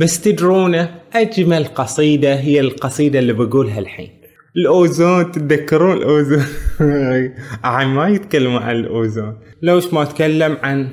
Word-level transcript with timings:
بس 0.00 0.20
تدرون 0.20 0.86
أجمل 1.12 1.64
قصيدة 1.64 2.34
هي 2.34 2.60
القصيدة 2.60 3.18
اللي 3.18 3.32
بقولها 3.32 3.78
الحين. 3.78 4.10
الأوزون 4.56 5.32
تتذكرون 5.32 5.96
الأوزون؟ 5.96 6.44
عن 7.64 7.86
ما 7.86 8.08
يتكلموا 8.08 8.60
عن 8.60 8.76
الأوزون. 8.76 9.38
لوش 9.62 9.92
ما 9.92 10.02
أتكلم 10.02 10.56
عن 10.62 10.88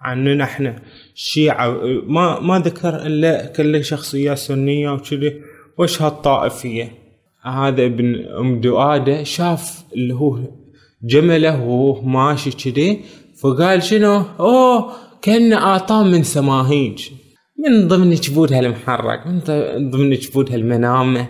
عننا 0.00 0.44
إحنا 0.44 0.76
الشيعة 1.14 1.78
ما 2.06 2.40
ما 2.40 2.58
ذكر 2.58 3.06
إلا 3.06 3.46
كل 3.46 3.84
شخصيات 3.84 4.38
سنية 4.38 4.90
وكذي. 4.90 5.40
وش 5.78 6.02
هالطائفية؟ 6.02 6.92
هذا 7.42 7.84
ابن 7.84 8.24
أم 8.40 8.60
دؤادة 8.60 9.22
شاف 9.22 9.84
اللي 9.94 10.14
هو 10.14 10.38
جمله 11.02 11.62
وهو 11.62 12.02
ماشي 12.02 12.50
كذي 12.50 13.00
فقال 13.40 13.82
شنو؟ 13.82 14.22
أوه 14.40 14.92
كأنه 15.22 15.56
أعطاه 15.56 16.04
من 16.04 16.22
سماهيج. 16.22 17.19
من 17.64 17.88
ضمن 17.88 18.14
جبودها 18.14 18.60
المحرك 18.60 19.26
من 19.26 19.40
ضمن 19.90 20.10
جبودها 20.10 20.56
المنامة 20.56 21.26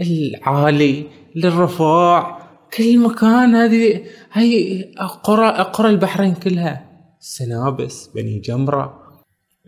العالي 0.00 1.06
للرفوع 1.36 2.38
كل 2.76 2.98
مكان 2.98 3.54
هذه 3.54 4.00
هي 4.32 4.84
قرى 5.22 5.48
قرى 5.48 5.90
البحرين 5.90 6.34
كلها. 6.34 6.90
سنابس 7.20 8.10
بني 8.14 8.38
جمرة. 8.38 9.00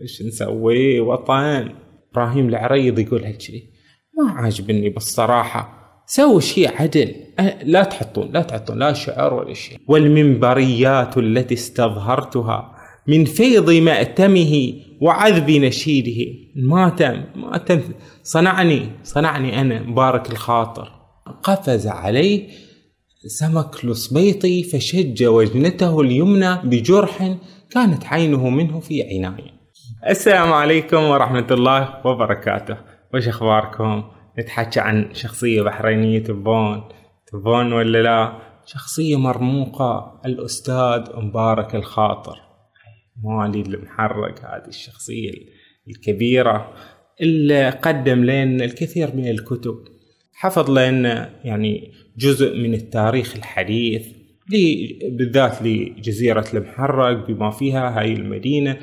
إيش 0.01 0.21
نسوي؟ 0.21 0.99
وطن. 0.99 1.69
إبراهيم 2.11 2.49
العريض 2.49 2.99
يقول 2.99 3.23
هالشي 3.23 3.63
ما 4.17 4.31
عاجبني 4.31 4.89
بالصراحة. 4.89 5.73
سووا 6.07 6.39
شيء 6.39 6.81
عدل. 6.81 7.15
لا 7.63 7.83
تحطون 7.83 8.31
لا 8.31 8.41
تحطون 8.41 8.79
لا 8.79 8.93
شعر 8.93 9.33
ولا 9.33 9.53
شيء. 9.53 9.77
والمنبريات 9.87 11.17
التي 11.17 11.53
استظهرتها. 11.53 12.76
من 13.07 13.25
فيض 13.25 13.69
مأتمه 13.71 14.73
وعذب 15.01 15.51
نشيده. 15.51 16.33
ماتم 16.55 17.23
ماتم 17.35 17.81
صنعني 18.23 18.89
صنعني 19.03 19.61
أنا 19.61 19.81
مبارك 19.81 20.31
الخاطر. 20.31 20.91
قفز 21.43 21.87
عليه 21.87 22.47
سمك 23.27 23.85
لصبيطي 23.85 24.63
فشج 24.63 25.23
وجنته 25.23 26.01
اليمنى 26.01 26.55
بجرح 26.63 27.35
كانت 27.71 28.05
عينه 28.05 28.49
منه 28.49 28.79
في 28.79 29.03
عناية. 29.03 29.57
السلام 30.09 30.53
عليكم 30.53 31.03
ورحمة 31.03 31.47
الله 31.51 32.07
وبركاته. 32.07 32.77
وش 33.13 33.27
أخباركم؟ 33.27 34.03
نتحكى 34.39 34.79
عن 34.79 35.09
شخصية 35.13 35.61
بحرينية 35.61 36.19
تبون. 36.23 36.83
تبون 37.31 37.73
ولا 37.73 38.01
لا؟ 38.01 38.33
شخصية 38.65 39.19
مرموقة. 39.19 40.21
الأستاذ 40.25 41.01
مبارك 41.15 41.75
الخاطر. 41.75 42.46
مالي 43.23 43.61
المحرك 43.61 44.39
هذه 44.39 44.67
الشخصية 44.67 45.31
الكبيرة 45.87 46.73
اللي 47.21 47.69
قدم 47.69 48.23
لنا 48.23 48.65
الكثير 48.65 49.15
من 49.15 49.27
الكتب. 49.27 49.75
حفظ 50.33 50.71
لنا 50.71 51.29
يعني 51.43 51.91
جزء 52.17 52.57
من 52.57 52.73
التاريخ 52.73 53.35
الحديث 53.35 54.07
بالذات 55.11 55.61
لجزيرة 55.61 56.45
المحرق 56.53 57.27
بما 57.27 57.51
فيها 57.51 57.99
هاي 57.99 58.13
المدينة 58.13 58.77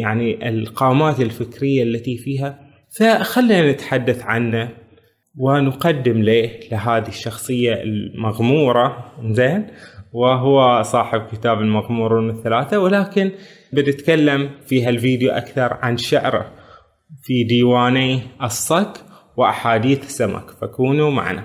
يعني 0.00 0.48
القامات 0.48 1.20
الفكرية 1.20 1.82
التي 1.82 2.16
فيها. 2.16 2.68
فخلينا 2.90 3.72
نتحدث 3.72 4.22
عنه 4.22 4.70
ونقدم 5.36 6.22
له 6.22 6.50
لهذه 6.72 7.08
الشخصية 7.08 7.82
المغمورة. 7.82 9.12
زين 9.30 9.66
وهو 10.12 10.82
صاحب 10.82 11.26
كتاب 11.32 11.60
المغمورون 11.60 12.30
الثلاثة 12.30 12.78
ولكن 12.78 13.30
بنتكلم 13.72 14.50
في 14.66 14.86
هالفيديو 14.86 15.30
أكثر 15.30 15.78
عن 15.82 15.96
شعره 15.96 16.46
في 17.22 17.44
ديواني 17.44 18.20
الصك 18.42 18.92
وأحاديث 19.36 20.08
سمك 20.08 20.50
فكونوا 20.50 21.10
معنا. 21.10 21.44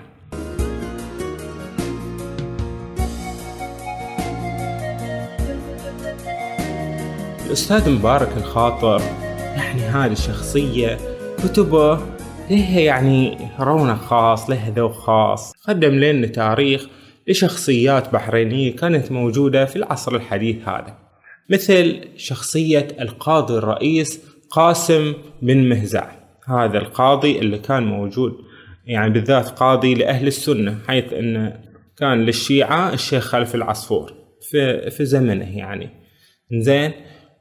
الأستاذ 7.45 7.89
مبارك 7.89 8.37
الخاطر 8.37 9.01
يعني 9.55 9.81
هذه 9.81 10.11
الشخصية 10.11 10.97
كتبه 11.37 11.99
لها 12.49 12.79
يعني 12.79 13.37
رونق 13.59 13.95
خاص 13.95 14.49
لها 14.49 14.69
ذوق 14.69 14.91
خاص؟ 14.91 15.53
قدم 15.67 15.89
لنا 15.89 16.27
تاريخ 16.27 16.87
لشخصيات 17.27 18.13
بحرينية 18.13 18.75
كانت 18.75 19.11
موجودة 19.11 19.65
في 19.65 19.75
العصر 19.75 20.15
الحديث 20.15 20.67
هذا 20.67 20.97
مثل 21.49 22.01
شخصية 22.15 22.87
القاضي 22.99 23.53
الرئيس 23.57 24.21
قاسم 24.49 25.13
بن 25.41 25.57
مهزع 25.57 26.11
هذا 26.47 26.77
القاضي 26.77 27.39
اللي 27.39 27.57
كان 27.57 27.83
موجود 27.83 28.33
يعني 28.85 29.13
بالذات 29.13 29.49
قاضي 29.49 29.93
لأهل 29.93 30.27
السنة 30.27 30.77
حيث 30.87 31.13
أنه 31.13 31.59
كان 31.97 32.25
للشيعة 32.25 32.93
الشيخ 32.93 33.23
خلف 33.23 33.55
العصفور 33.55 34.13
في, 34.41 34.91
في 34.91 35.05
زمنه 35.05 35.57
يعني. 35.57 35.89
زين 36.51 36.91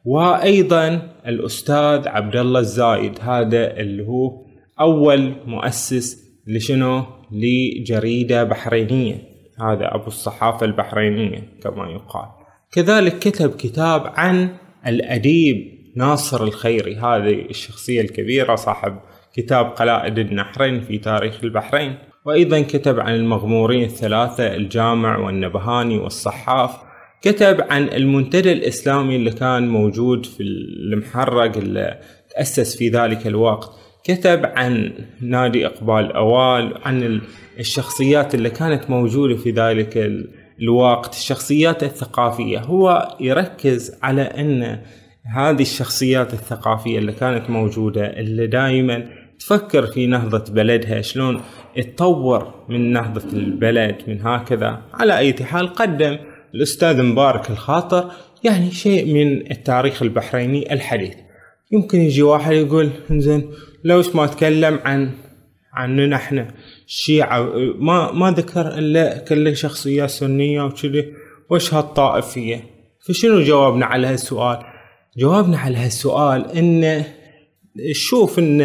وأيضا 0.05 1.13
الأستاذ 1.27 2.09
عبد 2.09 2.37
الله 2.37 2.61
الزايد 2.61 3.19
هذا 3.21 3.77
اللي 3.77 4.03
هو 4.03 4.47
أول 4.81 5.35
مؤسس 5.47 6.19
لشنو؟ 6.47 7.05
لجريدة 7.33 8.45
بحرينية. 8.45 9.32
هذا 9.63 9.95
أبو 9.95 10.07
الصحافة 10.07 10.67
البحرينية 10.67 11.49
كما 11.63 11.91
يقال. 11.91 12.29
كذلك 12.73 13.19
كتب 13.19 13.51
كتاب 13.57 14.13
عن 14.17 14.49
الأديب 14.87 15.57
ناصر 15.97 16.45
الخيري 16.45 16.97
هذه 16.97 17.47
الشخصية 17.51 18.01
الكبيرة 18.01 18.55
صاحب 18.55 18.99
كتاب 19.35 19.67
قلائد 19.67 20.19
النحرين 20.19 20.81
في 20.81 20.99
تاريخ 20.99 21.45
البحرين. 21.45 21.99
وأيضا 22.25 22.61
كتب 22.61 23.01
عن 23.01 23.15
المغمورين 23.15 23.83
الثلاثة 23.85 24.55
الجامع 24.55 25.19
والنبهاني 25.19 25.99
والصحاف. 25.99 26.77
كتب 27.23 27.61
عن 27.71 27.89
المنتدى 27.89 28.53
الإسلامي 28.53 29.17
اللي 29.17 29.31
كان 29.31 29.69
موجود 29.69 30.27
في 30.27 30.43
المحرق 30.43 31.57
اللي 31.57 32.01
تأسس 32.37 32.77
في 32.77 32.89
ذلك 32.89 33.27
الوقت. 33.27 33.71
كتب 34.05 34.47
عن 34.47 34.93
نادي 35.21 35.67
إقبال 35.67 36.13
أوال 36.13 36.79
عن 36.85 37.21
الشخصيات 37.59 38.35
اللي 38.35 38.51
كانت 38.51 38.91
موجودة 38.91 39.37
في 39.37 39.51
ذلك 39.51 40.11
الوقت 40.63 41.15
الشخصيات 41.15 41.83
الثقافية. 41.83 42.59
هو 42.59 43.17
يركز 43.21 43.99
على 44.03 44.23
أن 44.23 44.79
هذه 45.37 45.63
الشخصيات 45.63 46.33
الثقافية 46.33 46.99
اللي 46.99 47.13
كانت 47.13 47.51
موجودة 47.51 48.07
اللي 48.07 48.47
دائما 48.47 49.09
تفكر 49.39 49.87
في 49.87 50.07
نهضة 50.07 50.53
بلدها 50.53 51.01
شلون 51.01 51.41
تطور 51.77 52.55
من 52.69 52.93
نهضة 52.93 53.33
البلد 53.33 53.97
من 54.09 54.27
هكذا. 54.27 54.81
على 54.95 55.19
أي 55.19 55.35
حال 55.35 55.69
قدم 55.69 56.19
الأستاذ 56.55 57.03
مبارك 57.03 57.51
الخاطر 57.51 58.11
يعني 58.45 58.71
شيء 58.71 59.15
من 59.15 59.51
التاريخ 59.51 60.03
البحريني 60.03 60.73
الحديث. 60.73 61.15
يمكن 61.73 62.01
يجي 62.01 62.23
واحد 62.23 62.53
يقول 62.53 62.91
زين 63.11 63.51
لوش 63.85 64.17
ما 64.17 64.25
اتكلم 64.25 64.81
عن 64.85 65.11
عننا 65.75 66.17
إحنا 66.17 66.49
الشيعة 66.87 67.43
ما 67.79 68.13
ما 68.13 68.31
ذكر 68.31 68.79
إلا 68.79 69.19
كل 69.19 69.57
شخصيات 69.57 70.11
سنية 70.11 70.63
وكذي. 70.63 71.13
وش 71.51 71.75
هالطائفية؟ 71.75 72.65
فشنو 73.07 73.41
جوابنا 73.41 73.87
على 73.87 74.07
هالسؤال؟ 74.07 74.59
جوابنا 75.19 75.59
على 75.59 75.77
هالسؤال 75.77 76.51
ان 76.57 77.05
شوف 77.93 78.39
إن 78.39 78.61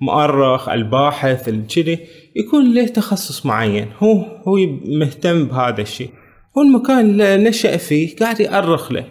المؤرخ 0.00 0.68
الباحث 0.68 1.50
كذي 1.74 1.98
يكون 2.36 2.74
له 2.74 2.86
تخصص 2.86 3.46
معين. 3.46 3.88
هو 3.98 4.14
هو 4.20 4.56
مهتم 4.84 5.44
بهذا 5.44 5.80
الشيء. 5.80 6.10
والمكان 6.56 7.00
اللي 7.00 7.36
نشأ 7.36 7.76
فيه 7.76 8.16
قاعد 8.16 8.40
يأرخ 8.40 8.92
له. 8.92 9.04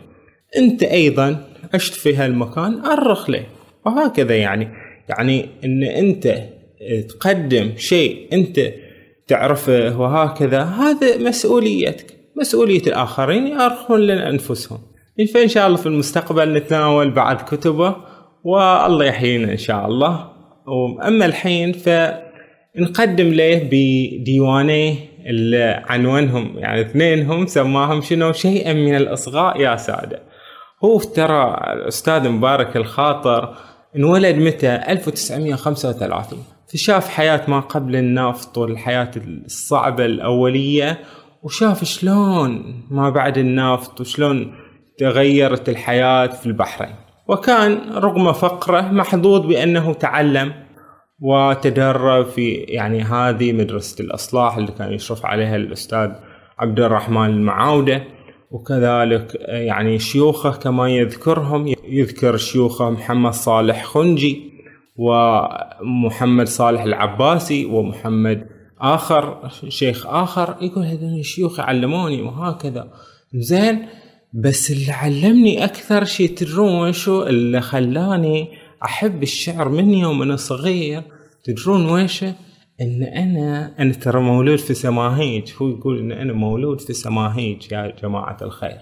أنت 0.57 0.83
أيضا 0.83 1.47
عشت 1.73 1.93
في 1.93 2.15
هالمكان 2.15 2.85
أرخ 2.85 3.29
له. 3.29 3.45
وهكذا 3.85 4.35
يعني. 4.35 4.88
يعني 5.09 5.49
إن 5.65 5.83
أنت 5.83 6.44
تقدم 7.09 7.71
شيء 7.77 8.27
أنت 8.33 8.59
تعرفه 9.27 10.00
وهكذا 10.00 10.63
هذا 10.63 11.17
مسؤوليتك. 11.17 12.06
مسؤولية 12.35 12.81
الآخرين 12.88 13.47
يأرخون 13.47 14.00
لنا 14.00 14.29
أنفسهم. 14.29 14.77
فإن 15.33 15.47
شاء 15.47 15.67
الله 15.67 15.77
في 15.77 15.85
المستقبل 15.85 16.53
نتناول 16.53 17.11
بعض 17.11 17.41
كتبه 17.41 17.95
والله 18.44 19.06
يحيينا 19.06 19.51
إن 19.51 19.57
شاء 19.57 19.85
الله. 19.85 20.29
وأما 20.67 21.25
الحين 21.25 21.71
فنقدم 21.71 23.33
له 23.33 23.69
بديوانيه 23.71 24.94
اللي 25.25 25.83
عنونهم 25.88 26.57
يعني 26.57 26.81
اثنينهم 26.81 27.45
سماهم 27.45 28.01
شنو؟ 28.01 28.31
شيئا 28.31 28.73
من 28.73 28.95
الأصغاء 28.95 29.62
يا 29.62 29.75
سادة. 29.75 30.21
هو 30.85 31.00
ترى 31.00 31.62
الأستاذ 31.73 32.29
مبارك 32.29 32.77
الخاطر 32.77 33.55
انولد 33.95 34.36
متى؟ 34.36 34.75
1935 34.75 36.44
فشاف 36.74 37.09
حياة 37.09 37.41
ما 37.47 37.59
قبل 37.59 37.95
النفط 37.95 38.57
والحياة 38.57 39.12
الصعبة 39.18 40.06
الأولية 40.06 41.00
وشاف 41.44 41.83
شلون 41.83 42.81
ما 42.91 43.09
بعد 43.09 43.38
النفط 43.38 44.01
وشلون 44.01 44.56
تغيرت 44.97 45.69
الحياة 45.69 46.27
في 46.27 46.45
البحرين. 46.45 46.95
وكان 47.27 47.94
رغم 47.94 48.31
فقره 48.31 48.81
محظوظ 48.81 49.45
بأنه 49.45 49.94
تعلم 49.94 50.53
وتدرب 51.19 52.25
في 52.25 52.51
يعني 52.51 53.01
هذه 53.01 53.53
مدرسة 53.53 54.03
الإصلاح 54.03 54.57
اللي 54.57 54.71
كان 54.71 54.94
يشرف 54.94 55.25
عليها 55.25 55.56
الأستاذ 55.56 56.12
عبد 56.59 56.80
الرحمن 56.80 57.30
المعاودة. 57.30 58.03
وكذلك 58.51 59.36
يعني 59.48 60.00
شيوخه 60.00 60.51
كما 60.51 60.90
يذكرهم 60.90 61.74
يذكر 61.88 62.38
شيوخه 62.38 62.90
محمد 62.90 63.34
صالح 63.34 63.86
خنجي 63.86 64.51
ومحمد 64.98 66.48
صالح 66.48 66.81
العباسي 66.81 67.66
ومحمد 67.66 68.48
آخر 68.81 69.50
شيخ 69.69 70.07
آخر 70.07 70.56
يقول 70.62 70.84
هذول 70.84 71.19
الشيوخ 71.19 71.60
علموني 71.60 72.22
وهكذا. 72.22 72.88
زين 73.34 73.86
بس 74.34 74.72
اللي 74.72 74.92
علمني 74.92 75.63
أكثر 75.66 76.04
شيء 76.04 76.36
تدرون 76.36 76.92
شو 76.92 77.24
اللي 77.24 77.62
خلاني 77.62 78.48
أحب 78.84 79.24
الشعر 79.24 79.69
من 79.69 79.94
يوم 79.94 80.22
أنا 80.22 80.36
صغير 80.36 81.04
تدرون 81.44 81.92
ويشه 81.92 82.34
إن 82.81 83.03
أنا 83.03 83.75
أنا 83.79 83.93
ترى 83.93 84.21
مولود 84.21 84.59
في 84.59 84.73
سماهيج. 84.73 85.51
هو 85.61 85.69
يقول 85.69 85.99
إن 85.99 86.11
أنا 86.11 86.33
مولود 86.33 86.81
في 86.81 86.93
سماهيج 86.93 87.71
يا 87.71 87.93
جماعة 88.03 88.37
الخير. 88.41 88.77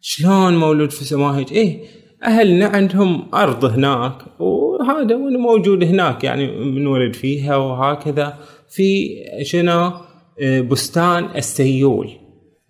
شلون 0.00 0.56
مولود 0.56 0.90
في 0.90 1.04
سماهيج؟ 1.04 1.52
إيه 1.52 1.80
أهلنا 2.24 2.66
عندهم 2.66 3.34
أرض 3.34 3.64
هناك 3.64 4.40
وهذا 4.40 5.14
وأنا 5.16 5.38
موجود 5.38 5.84
هناك 5.84 6.24
يعني 6.24 6.56
منولد 6.60 7.14
فيها 7.14 7.56
وهكذا. 7.56 8.38
في 8.68 9.08
شنو؟ 9.42 9.92
آه، 10.42 10.60
بستان 10.60 11.24
السيول. 11.24 12.10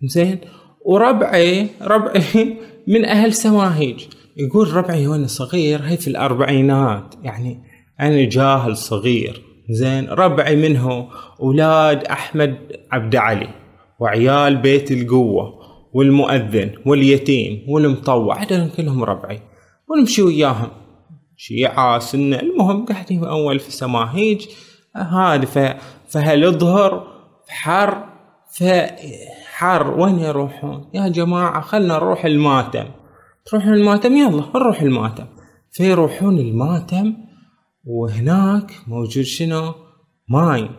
زين؟ 0.03 0.39
وربعي 0.85 1.67
ربعي 1.81 2.57
من 2.93 3.05
أهل 3.05 3.33
سماهيج. 3.33 4.03
يقول 4.37 4.73
ربعي 4.73 5.07
وأنا 5.07 5.27
صغير 5.27 5.81
هي 5.81 5.97
في 5.97 6.07
الأربعينات. 6.07 7.15
يعني 7.23 7.63
أنا 8.01 8.23
جاهل 8.29 8.77
صغير. 8.77 9.46
زين 9.69 10.09
ربعي 10.09 10.55
منه 10.55 11.07
أولاد 11.41 12.03
أحمد 12.03 12.57
عبد 12.91 13.15
علي 13.15 13.49
وعيال 13.99 14.57
بيت 14.57 14.91
القوة 14.91 15.53
والمؤذن 15.93 16.71
واليتيم 16.85 17.63
والمطوع 17.67 18.43
هذول 18.43 18.69
كلهم 18.69 19.03
ربعي. 19.03 19.41
ونمشي 19.89 20.21
وياهم. 20.21 20.67
شيعة 21.37 21.99
سنة 21.99 22.39
المهم 22.39 22.85
قاعدين 22.85 23.23
أول 23.23 23.59
في 23.59 23.71
سماهيج 23.71 24.45
هذا 24.95 25.77
فهالظهر 26.07 27.07
حر. 27.47 28.07
فحر 28.51 29.99
وين 29.99 30.19
يروحون؟ 30.19 30.89
يا 30.93 31.07
جماعة 31.07 31.61
خلنا 31.61 31.93
نروح 31.93 32.25
الماتم. 32.25 32.85
تروحون 33.45 33.73
الماتم؟ 33.73 34.13
يلا 34.13 34.43
نروح 34.55 34.81
الماتم. 34.81 35.25
فيروحون 35.71 36.39
الماتم؟ 36.39 37.13
وهناك 37.87 38.71
موجود 38.87 39.23
شنو؟ 39.23 39.73
ماي. 40.29 40.69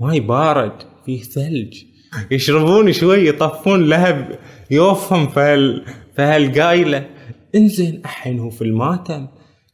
ماي 0.00 0.20
بارد. 0.20 0.72
فيه 1.06 1.22
ثلج. 1.22 1.82
يشربون 2.30 2.92
شوي 2.92 3.28
يطفون 3.28 3.88
لهب 3.88 4.38
يوفهم 4.70 5.28
فهال 5.28 5.84
فهالقايلة 6.16 7.06
انزين 7.54 7.94
الحين 8.04 8.38
هو 8.38 8.50
في 8.50 8.62
الماتم. 8.62 9.26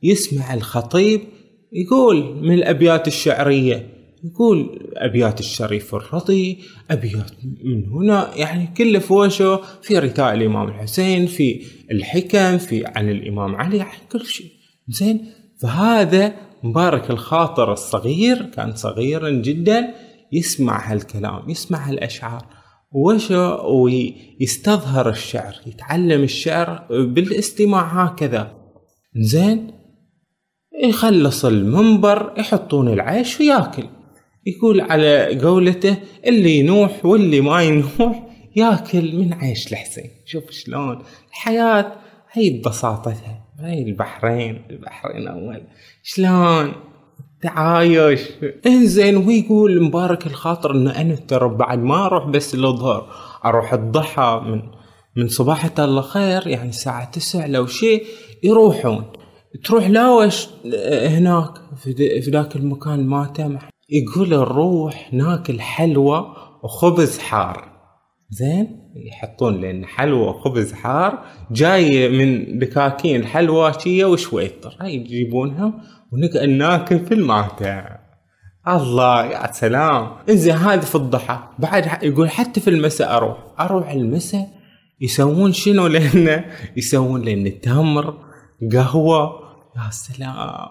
يسمع 0.03 0.55
الخطيب 0.55 1.21
يقول 1.73 2.37
من 2.43 2.55
الأبيات 2.55 3.09
الشعرية 3.09 3.91
يقول 4.25 4.89
أبيات 4.97 5.41
الشريف 5.41 5.95
الرضي 5.95 6.59
أبيات 6.91 7.31
من 7.65 7.89
هنا. 7.89 8.31
يعني 8.37 8.67
كله 8.77 8.99
فوشه 8.99 9.61
في 9.83 9.99
رثاء 9.99 10.35
الإمام 10.35 10.69
الحسين 10.69 11.27
في 11.27 11.63
الحكم 11.91 12.59
في 12.59 12.87
عن 12.87 13.11
الإمام 13.11 13.55
علي 13.55 13.81
عن 13.81 13.99
كل 14.13 14.27
شيء. 14.27 14.51
زين 14.89 15.27
فهذا 15.63 16.35
مبارك 16.64 17.11
الخاطر 17.11 17.72
الصغير 17.72 18.43
كان 18.43 18.75
صغيرا 18.75 19.31
جدا 19.31 19.94
يسمع 20.32 20.93
هالكلام 20.93 21.50
يسمع 21.50 21.88
هالأشعار. 21.88 22.46
وشو 22.93 23.56
ويستظهر 23.82 25.08
الشعر 25.08 25.55
يتعلم 25.66 26.22
الشعر 26.22 26.87
بالاستماع 26.90 28.05
هكذا. 28.05 28.56
زين 29.16 29.70
يخلص 30.84 31.44
المنبر 31.44 32.34
يحطون 32.38 32.88
العيش 32.88 33.40
وياكل. 33.40 33.87
يقول 34.46 34.81
على 34.81 35.40
قولته 35.40 35.96
اللي 36.26 36.58
ينوح 36.58 37.05
واللي 37.05 37.40
ما 37.40 37.62
ينوح 37.62 38.26
ياكل 38.56 39.16
من 39.16 39.32
عيش 39.32 39.72
الحسين. 39.72 40.11
شوف 40.26 40.50
شلون. 40.50 41.02
الحياة 41.28 41.93
هي 42.32 42.50
ببساطتها 42.50 43.44
هاي 43.58 43.82
البحرين 43.82 44.62
البحرين 44.70 45.28
أول. 45.28 45.62
شلون؟ 46.06 46.73
تعايش. 47.43 48.21
إنزين 48.67 49.17
ويقول 49.17 49.83
مبارك 49.83 50.27
الخاطر 50.27 50.71
ان 50.71 50.89
أنا 50.89 51.15
ترى 51.15 51.49
بعد 51.49 51.79
ما 51.79 52.06
أروح 52.06 52.27
بس 52.27 52.55
الظهر 52.55 53.06
أروح 53.45 53.73
الضحى 53.73 54.43
من 54.47 54.62
من 55.17 55.29
صباحة 55.29 55.71
الله 55.79 56.03
خير 56.03 56.47
يعني 56.47 56.69
الساعة 56.69 57.11
تسع 57.11 57.47
لو 57.47 57.67
شيء 57.67 58.05
يروحون. 58.43 59.05
تروح 59.65 59.87
لاوش؟ 59.87 60.47
هناك 60.87 61.51
في 61.77 62.31
ذاك 62.31 62.57
المكان 62.57 63.07
ماتم 63.07 63.59
يقول 63.91 64.31
نروح 64.31 65.12
ناكل 65.12 65.61
حلوى 65.61 66.37
وخبز 66.62 67.19
حار. 67.19 67.74
زين؟ 68.35 68.91
يحطون 68.97 69.61
لأن 69.61 69.87
حلوى 69.87 70.29
وخبز 70.29 70.73
حار 70.73 71.25
جاي 71.51 72.09
من 72.09 72.59
دكاكين 72.59 73.21
الحلوى 73.21 73.73
شية 73.79 74.05
وشويطر 74.05 74.77
هاي 74.81 74.95
يجيبونها 74.95 75.73
ونقعد 76.13 76.49
ناكل 76.49 77.07
في 77.07 77.15
الماتم 77.15 77.83
الله 78.69 79.25
يا 79.25 79.53
سلام. 79.53 80.13
إنزين 80.29 80.55
هذا 80.55 80.81
في 80.81 80.95
الضحى 80.95 81.39
بعد 81.59 82.03
يقول 82.03 82.31
حتى 82.31 82.61
في 82.61 82.71
المساء 82.71 83.17
أروح. 83.17 83.39
أروح 83.61 83.91
المساء 83.91 84.49
يسوون 85.01 85.53
شنو 85.53 85.87
لأنه 85.87 86.45
يسوون 86.77 87.23
لأن 87.23 87.61
تمر 87.61 88.19
قهوة. 88.73 89.41
يا 89.77 89.91
سلام. 89.91 90.69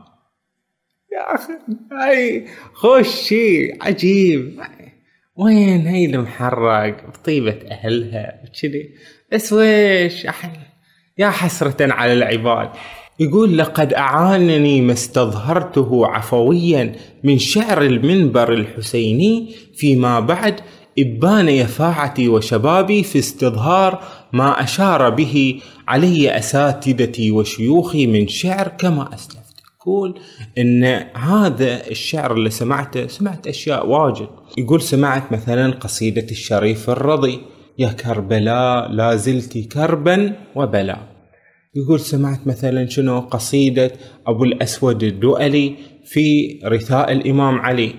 يا 1.13 1.35
أخي 1.35 1.53
هاي 1.91 2.47
خوش 2.73 3.07
شيء 3.07 3.83
عجيب. 3.83 4.59
وين 5.35 5.87
هي 5.87 6.05
المحرق 6.05 7.09
بطيبة 7.09 7.59
أهلها 7.71 8.41
وكذي. 8.43 8.89
بس 9.31 9.53
ويش؟ 9.53 10.27
يا 11.17 11.29
حسرة 11.29 11.93
على 11.93 12.13
العباد. 12.13 12.69
يقول 13.19 13.57
لقد 13.57 13.93
أعانني 13.93 14.81
ما 14.81 14.93
استظهرته 14.93 16.07
عفويا 16.07 16.95
من 17.23 17.39
شعر 17.39 17.81
المنبر 17.81 18.53
الحسيني 18.53 19.55
فيما 19.75 20.19
بعد 20.19 20.55
إبان 20.99 21.49
يفاعتي 21.49 22.27
وشبابي 22.27 23.03
في 23.03 23.19
استظهار 23.19 24.03
ما 24.33 24.63
أشار 24.63 25.09
به 25.09 25.61
علي 25.87 26.37
أساتذتي 26.37 27.31
وشيوخي 27.31 28.07
من 28.07 28.27
شعر 28.27 28.67
كما 28.67 29.13
أسلفت 29.13 29.42
يقول 29.83 30.19
إن 30.57 30.83
هذا 31.15 31.87
الشعر 31.87 32.33
اللي 32.33 32.49
سمعته 32.49 33.07
سمعت 33.07 33.47
أشياء 33.47 33.87
واجد. 33.87 34.27
يقول 34.57 34.81
سمعت 34.81 35.31
مثلا 35.31 35.71
قصيدة 35.71 36.27
الشريف 36.31 36.89
الرضي 36.89 37.39
يا 37.79 37.87
كربلاء 37.87 38.91
لا 38.91 39.15
زلت 39.15 39.57
كربا 39.57 40.33
وبلا 40.55 40.97
يقول 41.75 41.99
سمعت 41.99 42.47
مثلا 42.47 42.89
شنو؟ 42.89 43.19
قصيدة 43.19 43.91
أبو 44.27 44.43
الأسود 44.43 45.03
الدؤلي 45.03 45.75
في 46.05 46.59
رثاء 46.65 47.11
الإمام 47.11 47.59
علي. 47.59 47.95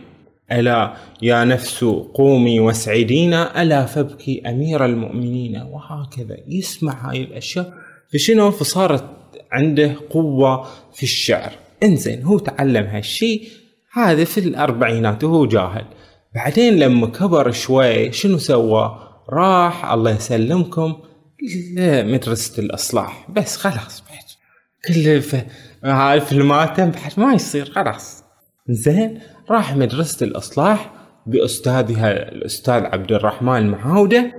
ألا 0.53 0.95
يا 1.23 1.45
نفس 1.45 1.85
قومي 2.15 2.61
واسعدينا 2.61 3.63
ألا 3.63 3.87
فابكي 3.87 4.43
أمير 4.47 4.85
المؤمنين. 4.85 5.57
وهكذا 5.57 6.37
يسمع 6.49 7.11
هاي 7.11 7.23
الأشياء. 7.23 7.73
فشنو؟ 8.13 8.51
فصارت 8.51 9.05
عنده 9.53 9.95
قوة 10.11 10.67
في 10.95 11.03
الشعر. 11.03 11.64
إنزين 11.85 12.23
هو 12.23 12.39
تعلم 12.39 12.87
هالشي. 12.87 13.49
هذا 13.93 14.25
في 14.25 14.41
الأربعينات 14.41 15.25
وهو 15.25 15.47
جاهل. 15.47 15.85
بعدين 16.35 16.79
لما 16.79 17.07
كبر 17.07 17.51
شوي 17.51 18.13
شنو 18.13 18.39
سوى؟ 18.39 19.01
راح 19.31 19.93
الله 19.93 20.11
يسلمكم 20.11 20.97
لمدرسة 21.77 22.63
الإصلاح. 22.63 23.31
بس 23.31 23.57
خلاص 23.57 24.03
بعد 24.11 24.25
كل 24.89 25.23
في 26.21 26.33
الماتم 26.33 26.91
بعد 26.91 27.13
ما 27.17 27.35
يصير 27.35 27.71
خلاص. 27.71 28.25
زين 28.69 29.21
راح 29.51 29.77
مدرسة 29.77 30.27
الإصلاح 30.27 30.93
بأستاذها 31.27 32.33
الأستاذ 32.33 32.85
عبد 32.85 33.13
الرحمن 33.13 33.57
المعاودة 33.57 34.33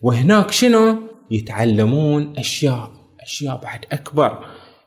وهناك 0.00 0.50
شنو؟ 0.50 0.98
يتعلمون 1.30 2.34
أشياء 2.38 2.90
أشياء 3.20 3.60
بعد 3.60 3.84
أكبر. 3.92 4.44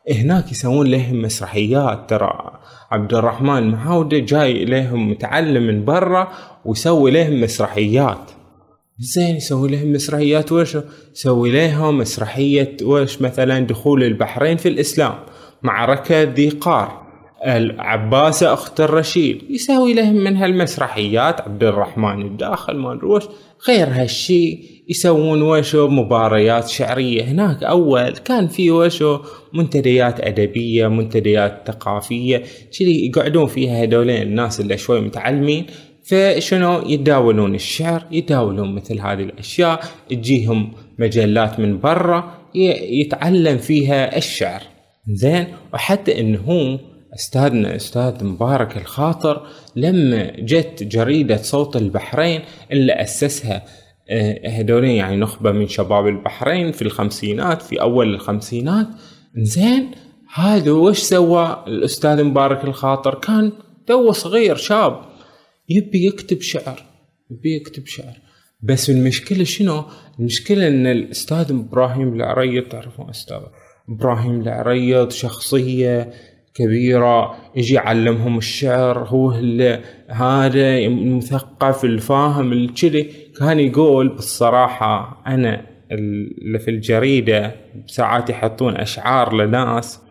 هناك 0.10 0.52
يسوون 0.52 0.88
لهم 0.88 1.22
مسرحيات. 1.22 2.10
ترى 2.10 2.60
عبد 2.92 3.14
الرحمن 3.14 3.72
معاودة 3.72 4.20
جاي 4.20 4.64
إليهم 4.64 5.12
متعلم 5.12 5.68
من 5.68 5.86
برا 5.86 6.32
ويسوي 6.66 7.12
لهم 7.12 7.42
مسرحيات. 7.42 8.32
زين 9.00 9.36
يسوي 9.36 9.70
لهم 9.70 9.94
مسرحيات 9.94 10.52
وش؟ 10.52 10.78
يسوي 11.16 11.52
لهم 11.52 11.98
مسرحية 11.98 12.78
وش؟ 12.84 13.22
مثلا 13.22 13.60
دخول 13.60 14.04
البحرين 14.04 14.58
في 14.58 14.70
الإسلام 14.70 15.14
معركة 15.64 16.24
ذي 16.24 16.50
قار. 16.50 17.11
العباسة 17.46 18.54
أخت 18.54 18.82
الرشيد. 18.82 19.42
يساوي 19.50 19.94
لهم 19.94 20.16
من 20.16 20.38
هالمسرحيات 20.38 21.42
عبد 21.42 21.64
الرحمن 21.64 22.22
الداخل 22.22 22.76
ما 22.76 22.94
روش 22.94 23.24
غير 23.68 23.88
هالشي 23.88 24.60
يسوون 24.90 25.42
وشو 25.42 25.88
مباريات 25.88 26.68
شعرية. 26.68 27.24
هناك 27.24 27.64
أول 27.64 28.10
كان 28.12 28.48
في 28.48 28.72
وشو 28.72 29.20
منتديات 29.54 30.22
أدبية 30.22 30.88
منتديات 30.88 31.64
ثقافية. 31.68 32.44
كذي 32.80 33.06
يقعدون 33.06 33.48
فيها 33.48 33.84
هذولين 33.84 34.22
الناس 34.22 34.60
اللي 34.60 34.78
شوي 34.78 35.02
متعلمين. 35.02 35.66
فشنو؟ 36.04 36.82
يتداولون 36.86 37.56
الشعر 37.56 38.04
يتداولون 38.12 38.76
مثل 38.76 39.00
هذه 39.00 39.24
الأشياء. 39.24 39.80
تجيهم 40.10 40.72
مجلات 41.00 41.60
من 41.60 41.80
برا 41.80 42.34
يتعلم 42.56 43.58
فيها 43.58 44.18
الشعر. 44.18 44.62
زين؟ 45.08 45.48
وحتى 45.74 46.20
انه 46.20 46.80
أستاذنا 47.14 47.76
أستاذ 47.76 48.24
مبارك 48.24 48.78
الخاطر 48.78 49.48
لما 49.76 50.32
جت 50.40 50.84
جريدة 50.84 51.38
صوت 51.38 51.76
البحرين 51.76 52.42
اللي 52.72 52.94
أسسها 52.94 53.64
آه، 54.10 54.50
هذولين 54.50 54.92
يعني 54.92 55.18
نخبة 55.18 55.52
من 55.52 55.68
شباب 55.68 56.08
البحرين 56.08 56.72
في 56.72 56.82
الخمسينات 56.82 57.62
في 57.62 57.82
أول 57.82 58.14
الخمسينات. 58.14 58.88
زين 59.36 59.92
هذا 60.34 60.72
وش 60.72 60.98
سوى 60.98 61.64
الأستاذ 61.68 62.24
مبارك 62.24 62.64
الخاطر؟ 62.64 63.16
كان 63.16 63.52
تو 63.88 64.12
صغير 64.12 64.56
شاب 64.56 65.02
يبي 65.70 66.06
يكتب 66.06 66.42
شعر 66.42 66.84
يبي 67.32 67.56
يكتب 67.56 67.88
شعر. 67.88 68.18
بس 68.62 68.90
المشكلة 68.90 69.44
شنو؟ 69.44 69.84
المشكلة 70.20 70.68
إن 70.68 70.88
الأستاذ 70.88 71.52
إبراهيم 71.52 72.14
العريض 72.14 72.64
تعرفون 72.64 73.10
أستاذ 73.10 73.42
إبراهيم 73.90 74.42
العريض 74.42 75.12
شخصية 75.12 76.14
كبيرة 76.54 77.36
يجي 77.56 77.74
يعلمهم 77.74 78.38
الشعر 78.38 79.00
هو 79.00 79.32
هذا 80.10 80.78
المثقف 80.78 81.86
الفاهم 81.86 82.54
الكذي 82.54 83.12
كان 83.40 83.60
يقول 83.60 84.10
بالصراحة 84.10 85.24
أنا 85.28 85.66
اللي 85.92 86.60
في 86.60 86.72
الجريدة 86.72 87.56
ساعات 87.88 88.30
يحطون 88.30 88.78
أشعار 88.78 89.36
لناس 89.36 90.02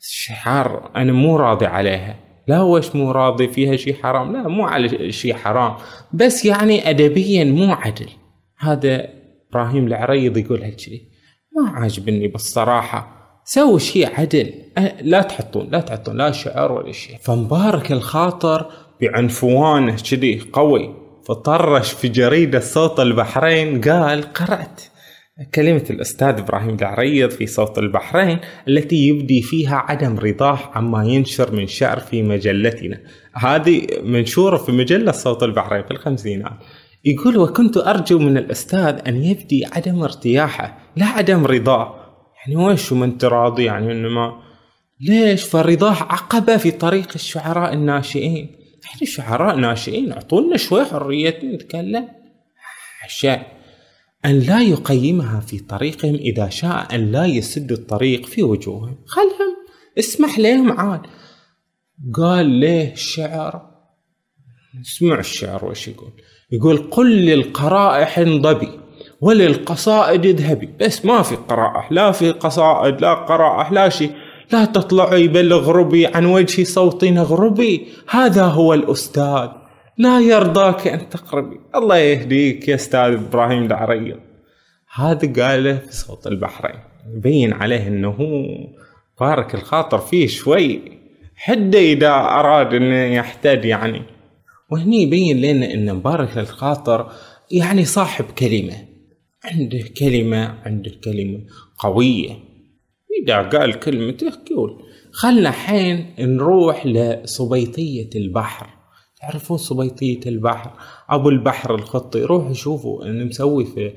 شعار 0.00 0.90
أنا 0.96 1.12
مو 1.12 1.36
راضي 1.36 1.66
عليها. 1.66 2.16
لا 2.48 2.62
وش 2.62 2.96
مو 2.96 3.10
راضي 3.10 3.48
فيها؟ 3.48 3.76
شيء 3.76 3.94
حرام. 3.94 4.32
لا 4.32 4.48
مو 4.48 4.64
على 4.66 5.12
شيء 5.12 5.34
حرام. 5.34 5.74
بس 6.12 6.44
يعني 6.44 6.90
أدبيا 6.90 7.44
مو 7.44 7.72
عدل. 7.72 8.08
هذا 8.58 9.08
إبراهيم 9.50 9.86
العريض 9.86 10.36
يقول 10.36 10.62
هالشيء 10.62 11.02
ما 11.56 11.70
عاجبني 11.70 12.28
بالصراحة. 12.28 13.21
سووا 13.44 13.78
شيء 13.78 14.08
عدل. 14.20 14.52
لا 15.00 15.22
تحطون 15.22 15.68
لا 15.70 15.80
تحطون 15.80 16.16
لا 16.16 16.30
شعر 16.30 16.72
ولا 16.72 16.92
شيء. 16.92 17.16
فمبارك 17.22 17.92
الخاطر 17.92 18.66
بعنفوانه 19.00 19.96
كذي 20.10 20.42
قوي. 20.52 20.94
فطرش 21.28 21.92
في 21.92 22.08
جريدة 22.08 22.60
صوت 22.60 23.00
البحرين 23.00 23.80
قال 23.80 24.32
قرأت 24.32 24.80
كلمة 25.54 25.84
الأستاذ 25.90 26.38
إبراهيم 26.38 26.76
العريض 26.80 27.30
في 27.30 27.46
صوت 27.46 27.78
البحرين 27.78 28.38
التي 28.68 29.08
يبدي 29.08 29.42
فيها 29.42 29.76
عدم 29.76 30.18
رضاه 30.18 30.58
عما 30.74 31.04
ينشر 31.04 31.52
من 31.52 31.66
شعر 31.66 32.00
في 32.00 32.22
مجلتنا. 32.22 33.00
هذه 33.34 33.86
منشورة 34.02 34.56
في 34.56 34.72
مجلة 34.72 35.12
صوت 35.12 35.42
البحرين 35.42 35.82
في 35.82 35.90
الخمسينات. 35.90 36.52
يقول 37.04 37.36
وكنت 37.36 37.76
أرجو 37.76 38.18
من 38.18 38.36
الأستاذ 38.36 39.00
أن 39.06 39.24
يبدي 39.24 39.66
عدم 39.72 40.02
ارتياحه 40.02 40.78
لا 40.96 41.06
عدم 41.06 41.46
رضاه. 41.46 42.01
يعني 42.46 42.56
وش 42.56 42.92
ما 42.92 43.04
انت 43.04 43.24
راضي 43.24 43.64
يعني 43.64 43.92
انما 43.92 44.42
ليش؟ 45.00 45.44
فرضاه 45.44 45.94
عقبة 45.94 46.56
في 46.56 46.70
طريق 46.70 47.08
الشعراء 47.14 47.72
الناشئين. 47.72 48.56
إحنا 48.84 49.06
شعراء 49.06 49.56
ناشئين 49.56 50.12
أعطونا 50.12 50.56
شوي 50.56 50.84
حرية 50.84 51.40
نتكلم. 51.44 52.08
أشياء 53.04 53.52
أن 54.24 54.38
لا 54.38 54.62
يقيمها 54.62 55.40
في 55.40 55.58
طريقهم 55.58 56.14
إذا 56.14 56.48
شاء 56.48 56.94
أن 56.94 57.12
لا 57.12 57.26
يسد 57.26 57.72
الطريق 57.72 58.26
في 58.26 58.42
وجوههم. 58.42 58.98
خلهم 59.06 59.56
اسمح 59.98 60.38
لهم 60.38 60.72
عاد. 60.72 61.00
قال 62.14 62.46
ليه 62.46 62.92
الشعر؟ 62.92 63.72
اسمع 64.80 65.18
الشعر 65.18 65.64
وش 65.64 65.88
يقول. 65.88 66.12
يقول 66.52 66.76
قل 66.76 67.16
للقرائح 67.16 68.18
انضبي. 68.18 68.81
وللقصائد 69.22 70.26
اذهبي. 70.26 70.68
بس 70.80 71.04
ما 71.04 71.22
في 71.22 71.36
قرائح 71.36 71.92
لا 71.92 72.12
في 72.12 72.30
قصائد 72.30 73.00
لا 73.00 73.14
قرائح 73.14 73.72
لا 73.72 73.88
شيء. 73.88 74.10
لا 74.52 74.64
تطلعي 74.64 75.28
بل 75.28 75.52
اغربي 75.52 76.06
عن 76.06 76.26
وجه 76.26 76.64
صوت 76.64 77.04
اغربي 77.04 77.86
هذا 78.10 78.44
هو 78.44 78.74
الأستاذ. 78.74 79.48
لا 79.98 80.20
يرضاك 80.20 80.86
أن 80.86 81.08
تقربي. 81.08 81.60
الله 81.74 81.96
يهديك 81.96 82.68
يا 82.68 82.74
أستاذ 82.74 83.12
إبراهيم 83.12 83.66
العريض. 83.66 84.16
هذا 84.94 85.32
قاله 85.42 85.76
في 85.76 85.92
صوت 85.92 86.26
البحرين. 86.26 86.80
يبين 87.16 87.52
عليه 87.52 87.88
أنه 87.88 88.16
بارك 89.20 89.54
الخاطر 89.54 89.98
فيه 89.98 90.26
شوي. 90.26 90.80
حده 91.36 91.78
إذا 91.78 92.10
أراد 92.10 92.74
أنه 92.74 93.14
يحتد 93.14 93.64
يعني 93.64 94.02
وهني 94.70 95.02
يبين 95.02 95.40
لنا 95.40 95.74
أن 95.74 95.94
مبارك 95.94 96.38
الخاطر 96.38 97.12
يعني 97.50 97.84
صاحب 97.84 98.24
كلمة. 98.38 98.91
عنده 99.44 99.84
كلمة 99.98 100.58
عنده 100.64 100.90
كلمة 101.04 101.40
قوية. 101.78 102.30
إذا 103.22 103.42
قال 103.42 103.80
كلمته 103.80 104.32
قول 104.50 104.82
خلنا 105.12 105.50
حين 105.50 106.14
نروح 106.18 106.86
لصبيطية 106.86 108.10
البحر. 108.16 108.66
تعرفون 109.20 109.56
صبيطية 109.56 110.20
البحر؟ 110.26 110.70
أبو 111.10 111.28
البحر 111.28 111.74
الخطي 111.74 112.22
روحوا 112.22 112.52
شوفوا 112.52 113.04
أنا 113.04 113.24
مسوي 113.24 113.64
في 113.64 113.92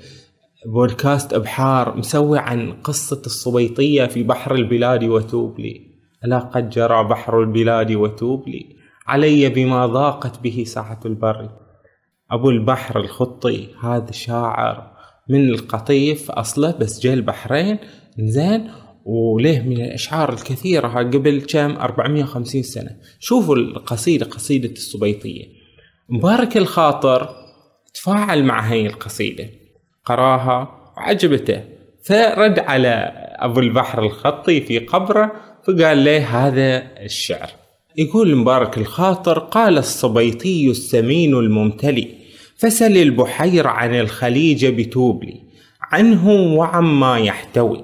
بودكاست 0.66 1.34
أبحار 1.34 1.98
مسوي 1.98 2.40
عن 2.40 2.72
قصة 2.72 3.22
الصبيطية 3.25 4.06
في 4.06 4.24
بحر 4.24 4.56
البلاد 4.56 5.04
وتوب 5.04 5.60
لي 5.60 5.82
ألا 6.25 6.40
قد 6.40 6.70
جرى 6.70 7.04
بحر 7.04 7.40
البلاد 7.40 7.92
وتوب 7.92 8.50
لي 8.50 8.75
علي 9.08 9.50
بما 9.50 9.86
ضاقت 9.86 10.40
به 10.40 10.64
ساعة 10.68 11.00
البر. 11.06 11.50
أبو 12.32 12.50
البحر 12.50 13.00
الخطي 13.00 13.68
هذا 13.84 14.12
شاعر 14.12 14.95
من 15.29 15.50
القطيف 15.50 16.32
أصله 16.32 16.72
بس 16.72 17.00
جاء 17.00 17.13
البحرين 17.13 17.77
زين 18.20 18.72
وليه 19.05 19.62
من 19.62 19.82
الأشعار 19.82 20.34
الكثيرة 20.34 20.88
قبل 20.88 21.41
كم؟ 21.41 21.72
450 21.77 22.63
سنة. 22.63 22.98
شوفوا 23.20 23.55
القصيدة 23.55 24.25
قصيدة 24.25 24.70
السبيطية 24.70 25.46
مبارك 26.10 26.58
الخاطر 26.58 27.29
تفاعل 27.94 28.44
مع 28.44 28.72
هاي 28.72 28.86
القصيدة. 28.86 29.50
قراها 30.05 30.91
وعجبته. 30.98 31.63
فرد 32.03 32.60
على 32.60 33.12
أبو 33.39 33.60
البحر 33.60 34.03
الخطي 34.03 34.62
في 34.62 34.79
قبره 34.79 35.32
فقال 35.67 36.05
له 36.05 36.48
هذا 36.48 36.84
الشعر. 37.05 37.50
يقول 37.98 38.36
مبارك 38.36 38.77
الخاطر 38.77 39.39
قال 39.39 39.77
الصبيطي 39.77 40.72
السمين 40.72 41.34
الممتلئ. 41.34 42.25
فسل 42.57 42.97
البحير 42.97 43.67
عن 43.67 43.95
الخليج 43.95 44.65
بتوبلي 44.65 45.41
عنه 45.81 46.29
وعما 46.57 47.19
يحتوي 47.19 47.83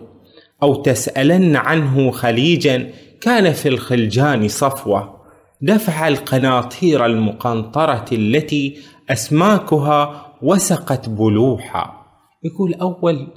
أو 0.63 0.75
تسألن 0.75 1.55
عنه 1.55 2.11
خليجا 2.11 2.89
كان 3.21 3.53
في 3.53 3.69
الخلجان 3.69 4.47
صفوة. 4.47 5.21
دفع 5.61 6.07
القناطير 6.07 7.05
المقنطرة 7.05 8.05
التي 8.11 8.77
أسماكها 9.09 10.25
وسقت 10.41 11.09
بلوحا. 11.09 11.91
يقول 12.43 12.73
أول 12.73 13.27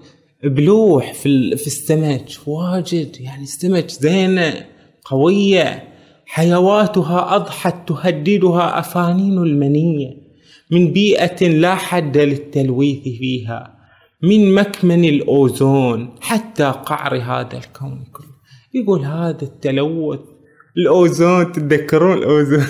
بلوح 0.44 1.12
في, 1.12 1.56
في 1.56 1.66
السمك 1.66 2.26
واجد 2.46 3.20
يعني 3.20 3.42
السمك 3.42 3.88
زينة 3.90 4.54
قوية 5.04 5.88
حيواتها 6.26 7.36
أضحت 7.36 7.88
تهددها 7.88 8.78
أفانين 8.78 9.38
المنية. 9.38 10.23
من 10.70 10.92
بيئة 10.92 11.48
لا 11.48 11.74
حد 11.74 12.18
للتلويث 12.18 13.02
فيها 13.02 13.74
من 14.22 14.54
مكمن 14.54 15.04
الأوزون 15.04 16.14
حتى 16.20 16.64
قعر 16.64 17.16
هذا 17.16 17.58
الكون 17.58 18.04
كله. 18.12 18.34
يقول 18.74 19.00
هذا 19.00 19.42
التلوث 19.42 20.20
الأوزون 20.76 21.52
تتذكرون 21.52 22.18
الأوزون؟ 22.18 22.64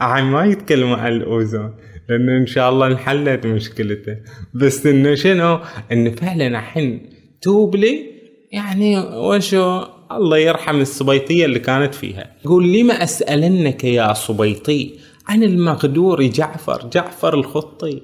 ما 0.32 0.44
يتكلموا 0.44 0.96
عن 0.96 1.12
الأوزون 1.12 1.74
لأنه 2.08 2.36
إن 2.36 2.46
شاء 2.46 2.70
الله 2.70 2.86
انحلت 2.86 3.46
مشكلته. 3.46 4.16
بس 4.54 4.86
إنه 4.86 5.14
شنو؟ 5.14 5.58
إنه 5.92 6.10
فعلا 6.10 6.46
الحين 6.46 7.10
توبلي 7.42 8.06
يعني 8.52 8.98
وشو؟ 8.98 9.82
الله 10.12 10.38
يرحم 10.38 10.80
السبيطية 10.80 11.44
اللي 11.44 11.58
كانت 11.58 11.94
فيها. 11.94 12.30
يقول 12.44 12.72
لما 12.72 13.02
أسألنك 13.02 13.84
يا 13.84 14.14
سبيطي 14.14 14.99
عن 15.30 15.42
المغدور 15.42 16.22
جعفر 16.26 16.88
جعفر 16.92 17.34
الخطي. 17.34 18.02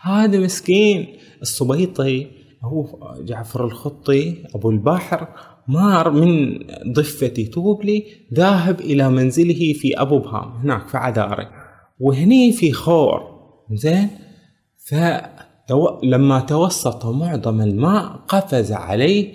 هذا 0.00 0.38
مسكين 0.38 1.06
السبيطي 1.42 2.26
هو 2.62 2.98
جعفر 3.24 3.64
الخطي 3.64 4.44
أبو 4.54 4.70
البحر 4.70 5.28
مار 5.68 6.10
من 6.10 6.58
ضفة 6.92 7.48
توبلي 7.52 8.04
ذاهب 8.34 8.80
إلى 8.80 9.10
منزله 9.10 9.72
في 9.72 10.00
أبو 10.00 10.18
بهام 10.18 10.52
هناك 10.52 10.88
في 10.88 10.96
عذاري. 10.96 11.46
وهني 12.00 12.52
في 12.52 12.72
خور. 12.72 13.20
زين؟ 13.72 14.08
فلما 14.86 16.40
توسط 16.40 17.06
معظم 17.06 17.60
الماء 17.60 18.02
قفز 18.28 18.72
عليه 18.72 19.32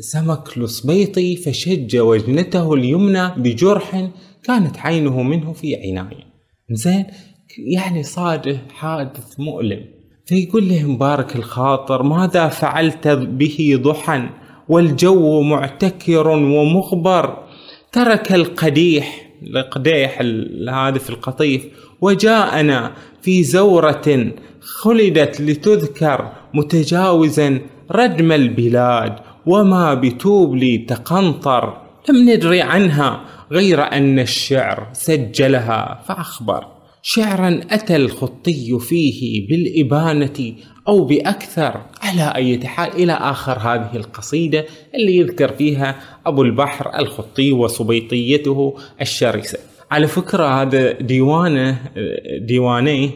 سمك 0.00 0.58
لصبيطي 0.58 1.36
فشج 1.36 1.96
وجنته 1.96 2.74
اليمنى 2.74 3.28
بجرح 3.36 4.10
كانت 4.42 4.78
عينه 4.78 5.22
منه 5.22 5.52
في 5.52 5.76
عناية. 5.76 6.29
زين؟ 6.72 7.06
يعني 7.58 8.02
صار 8.02 8.58
حادث 8.74 9.40
مؤلم. 9.40 9.84
فيقول 10.26 10.68
له 10.68 10.82
مبارك 10.90 11.36
الخاطر 11.36 12.02
ماذا 12.02 12.48
فعلت 12.48 13.08
به 13.08 13.80
ضحى؟ 13.82 14.28
والجو 14.68 15.42
معتكر 15.42 16.28
ومغبر 16.28 17.36
ترك 17.92 18.32
القديح 18.32 19.30
القديح 19.42 20.20
هذا 20.68 20.98
في 20.98 21.10
القطيف 21.10 21.66
وجاءنا 22.00 22.92
في 23.22 23.42
زورة 23.42 24.32
خلدت 24.60 25.40
لتذكر 25.40 26.32
متجاوزا 26.54 27.60
ردم 27.90 28.32
البلاد. 28.32 29.16
وما 29.46 29.94
بتوبلي 29.94 30.78
تقنطر. 30.78 31.76
لم 32.08 32.30
ندري 32.30 32.60
عنها. 32.62 33.20
غير 33.52 33.82
أن 33.92 34.18
الشعر 34.18 34.88
سجلها 34.92 36.02
فأخبر. 36.08 36.66
شعرا 37.02 37.60
أتى 37.70 37.96
الخطي 37.96 38.78
فيه 38.80 39.48
بالإبانة 39.48 40.54
أو 40.88 41.04
بأكثر 41.04 41.80
على 42.02 42.32
أي 42.34 42.66
حال 42.66 42.92
إلى 42.92 43.12
آخر 43.12 43.58
هذه 43.58 43.96
القصيدة 43.96 44.64
اللي 44.94 45.16
يذكر 45.16 45.52
فيها 45.52 46.00
أبو 46.26 46.42
البحر 46.42 46.98
الخطي 46.98 47.52
وصبيطيته 47.52 48.76
الشرسة. 49.00 49.58
على 49.90 50.06
فكرة 50.06 50.62
هذا 50.62 50.92
ديوانه 50.92 51.78
ديواني 52.38 53.10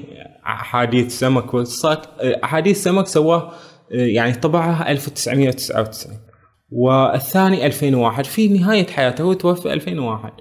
أحاديث 0.47 1.19
سمك 1.19 1.55
والصك 1.55 2.01
أحاديث 2.45 2.83
سمك 2.83 3.07
سواه 3.07 3.53
يعني 3.91 4.35
طبعها 4.35 4.91
1999 4.91 6.17
والثاني 6.75 7.67
2001 7.67 8.25
في 8.25 8.49
نهاية 8.49 8.87
حياته 8.87 9.23
هو 9.23 9.33
توفى 9.33 9.73
2001 9.73 10.33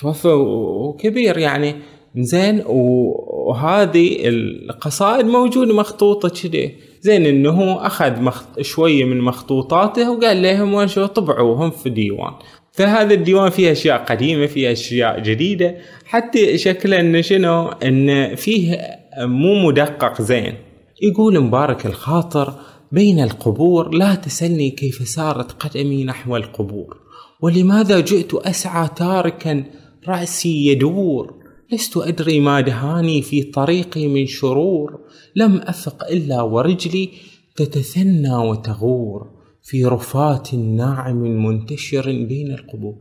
توفى 0.00 0.28
وكبير 0.28 1.38
يعني. 1.38 1.74
زين 2.16 2.62
وهذه 2.66 4.28
القصائد 4.28 5.26
موجودة 5.26 5.74
مخطوطة 5.74 6.28
كذي. 6.28 6.76
زين 7.00 7.26
إنه 7.26 7.86
أخذ 7.86 8.20
مخط... 8.20 8.60
شوية 8.60 9.04
من 9.04 9.20
مخطوطاته 9.20 10.10
وقال 10.10 10.42
لهم 10.42 10.74
وين 10.74 10.88
شو 10.88 11.06
طبعوهم 11.06 11.70
في 11.70 11.90
ديوان. 11.90 12.32
فهذا 12.72 13.14
الديوان 13.14 13.50
فيه 13.50 13.72
أشياء 13.72 14.04
قديمة 14.04 14.46
فيه 14.46 14.72
أشياء 14.72 15.20
جديدة. 15.20 15.76
حتى 16.04 16.58
شكله 16.58 17.00
إنه 17.00 17.20
شنو؟ 17.20 17.68
إنه 17.68 18.34
فيه 18.34 18.80
مو 19.18 19.66
مدقق 19.66 20.22
زين. 20.22 20.54
يقول 21.02 21.40
مبارك 21.40 21.86
الخاطر 21.86 22.54
بين 22.92 23.20
القبور 23.20 23.94
لا 23.94 24.14
تسلني 24.14 24.70
كيف 24.70 25.08
سارت 25.08 25.52
قدمي 25.52 26.04
نحو 26.04 26.36
القبور. 26.36 26.96
ولماذا 27.40 28.00
جئت 28.00 28.34
أسعى 28.34 28.88
تاركا 28.96 29.64
رأسي 30.08 30.66
يدور؟ 30.66 31.34
لست 31.72 31.96
أدري 31.96 32.40
ما 32.40 32.60
دهاني 32.60 33.22
في 33.22 33.42
طريقي 33.42 34.06
من 34.06 34.26
شرور. 34.26 35.00
لم 35.36 35.56
أفق 35.56 36.04
إلا 36.04 36.42
ورجلي 36.42 37.10
تتثنى 37.56 38.34
وتغور. 38.34 39.30
في 39.62 39.84
رفات 39.84 40.54
ناعم 40.54 41.46
منتشر 41.46 42.04
بين 42.06 42.52
القبور. 42.52 42.94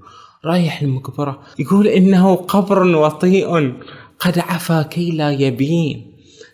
رايح 0.46 0.82
المقبرة 0.82 1.40
يقول 1.60 1.88
إنه 1.88 2.36
قبر 2.36 2.84
وطيء. 2.96 3.74
قد 4.20 4.40
عفا 4.40 4.82
كي 4.82 5.12
لا 5.12 5.32
يبين. 5.32 6.09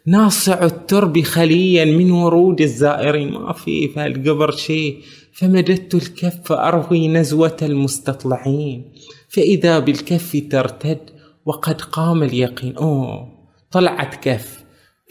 ناصع 0.08 0.66
الترب 0.66 1.22
خليا 1.22 1.86
من 1.86 2.12
ورود 2.12 2.62
الزائرين 2.62 3.32
ما 3.32 3.54
في 3.54 3.88
في 3.88 4.06
القبر 4.06 4.52
شيء. 4.52 4.98
فمددت 5.34 5.96
الكف 5.96 6.52
أروي 6.52 7.08
نزوة 7.08 7.58
المستطلعين. 7.62 8.92
فإذا 9.30 9.80
بالكف 9.80 10.44
ترتد 10.52 11.00
وقد 11.46 11.82
قام 11.82 12.24
اليقين. 12.24 12.76
أوه 12.76 13.28
طلعت 13.72 14.16
كف. 14.16 14.64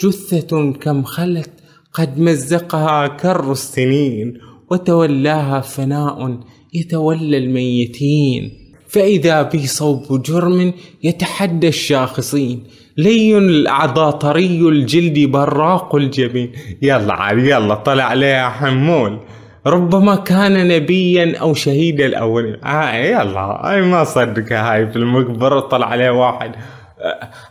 جثة 0.03 0.73
كم 0.73 1.03
خلت 1.03 1.51
قد 1.93 2.19
مزقها 2.19 3.07
كر 3.07 3.53
السنين. 3.53 4.39
وتولاها 4.71 5.61
فناء 5.61 6.41
يتولى 6.75 7.39
الميتين. 7.39 8.64
فإذا 8.95 9.43
بي 9.43 9.67
صوب 9.67 10.23
جرم 10.23 10.73
يتحدى 11.03 11.69
الشاخصين. 11.69 12.65
لين 12.97 13.39
الأعضاء 13.39 14.11
طري 14.11 14.69
الجلد 14.69 15.19
براق 15.31 15.95
الجبين. 15.95 16.53
يلا 16.83 17.15
عاد 17.15 17.39
يلا 17.39 17.75
طلع 17.75 18.05
عليها 18.05 18.49
حمول. 18.49 19.19
ربما 19.67 20.17
كان 20.17 20.69
نبيا 20.69 21.39
أو 21.41 21.55
شهيد 21.55 22.01
الأول 22.01 22.61
آه 22.65 22.95
يلا 22.95 23.41
هاي 23.41 23.83
ما 23.83 24.05
صدقها 24.05 24.73
هاي 24.73 24.87
في 24.87 24.97
المقبرة 24.97 25.61
طلع 25.61 25.87
عليه 25.87 26.11
واحد. 26.11 26.53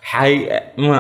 حي 0.01 0.49
ما 0.77 0.97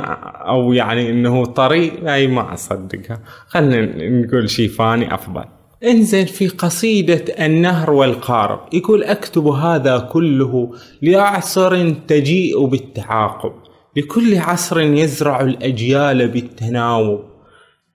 أو 0.47 0.73
يعني 0.73 1.09
إنه 1.09 1.45
طري 1.45 1.91
هاي 2.05 2.27
ما 2.27 2.53
أصدقها. 2.53 3.19
خلينا 3.47 4.09
نقول 4.09 4.49
شي 4.49 4.67
فاني 4.67 5.13
أفضل. 5.13 5.45
انزل 5.85 6.27
في 6.27 6.47
قصيدة 6.47 7.45
النهر 7.45 7.91
والقارب. 7.91 8.59
يقول 8.73 9.03
أكتب 9.03 9.47
هذا 9.47 9.97
كله 9.99 10.71
لعصر 11.01 11.89
تجيء 11.89 12.65
بالتعاقب 12.65 13.53
لكل 13.95 14.37
عصر 14.37 14.79
يزرع 14.79 15.41
الأجيال 15.41 16.27
بالتناوب. 16.27 17.19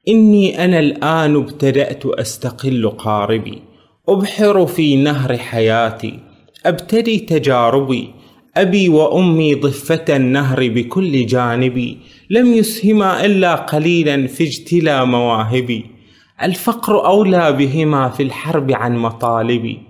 إني 0.08 0.64
أنا 0.64 0.78
الآن 0.78 1.36
ابتدأت 1.36 2.06
أستقل 2.06 2.88
قاربي 2.88 3.62
أبحر 4.08 4.66
في 4.66 4.96
نهر 4.96 5.36
حياتي 5.36 6.18
أبتدي 6.66 7.18
تجاربي 7.18 8.10
أبي 8.56 8.88
وأمي 8.88 9.54
ضفة 9.54 10.16
النهر 10.16 10.68
بكل 10.68 11.26
جانبي 11.26 11.98
لم 12.30 12.52
يسهما 12.52 13.24
إلا 13.24 13.54
قليلا 13.54 14.26
في 14.26 14.44
اجتلى 14.44 15.06
مواهبي. 15.06 15.97
الفقر 16.42 17.06
أولى 17.06 17.52
بهما 17.52 18.08
في 18.08 18.22
الحرب 18.22 18.72
عن 18.72 18.96
مطالبي. 18.96 19.82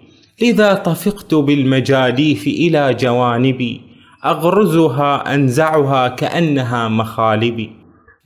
لذا 0.43 0.75
طفقت 0.75 1.35
بالمجاديف 1.35 2.47
إلى 2.47 2.95
جوانبي 2.95 3.81
أغرزها 4.25 5.35
أنزعها 5.35 6.09
كأنها 6.09 6.89
مخالبي. 6.89 7.73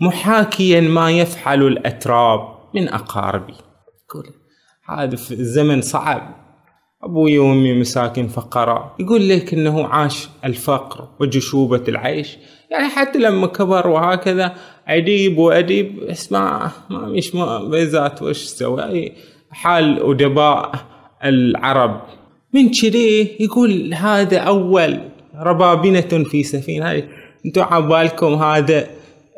محاكيا 0.01 0.81
ما 0.81 1.11
يفعل 1.11 1.63
الأتراب 1.63 2.41
من 2.75 2.89
أقاربي. 2.89 3.55
يقول 4.05 4.25
هذا 4.89 5.17
في 5.17 5.31
الزمن 5.31 5.83
صعب. 5.83 6.43
أبوي 7.03 7.39
وأمي 7.39 7.81
مساكين 7.81 8.29
فقراء. 8.29 8.95
يقول 8.99 9.29
لك 9.29 9.55
أنه 9.55 9.87
عاش 9.87 10.29
الفقر 10.45 11.09
وجشوبة 11.21 11.83
العيش. 11.89 12.39
يعني 12.71 12.89
حتى 12.89 13.19
لما 13.19 13.47
كبر 13.47 13.89
وهكذا 13.89 14.55
أديب 14.89 15.39
وأديب. 15.39 16.03
اسمع 16.03 16.71
ما 16.91 16.99
مش 16.99 17.33
بيزات 17.71 18.23
وش 18.23 18.37
سوى. 18.37 19.13
حال 19.51 20.11
أدباء 20.11 20.73
العرب. 21.25 22.01
من 22.55 22.71
كذي 22.71 23.37
يقول 23.41 23.95
هذا 23.95 24.39
أول 24.39 25.01
ربابنة 25.37 26.25
في 26.31 26.43
سفينة. 26.43 26.91
هذه 26.91 27.05
أنتم 27.47 27.63
عبالكم 27.63 28.35
هذا 28.35 28.87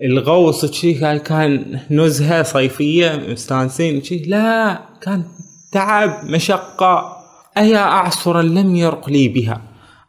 الغوص. 0.03 0.73
شي 0.73 1.19
كان 1.19 1.81
نزهة 1.91 2.43
صيفية 2.43 3.23
مستانسين. 3.29 4.03
شي 4.03 4.19
لا 4.19 4.81
كان 5.03 5.25
تعب 5.73 6.31
مشقة. 6.31 7.17
أيا 7.59 7.79
أعصرا 7.79 8.43
لم 8.43 8.77
يرق 8.77 9.09
لي 9.09 9.29
بها. 9.29 9.63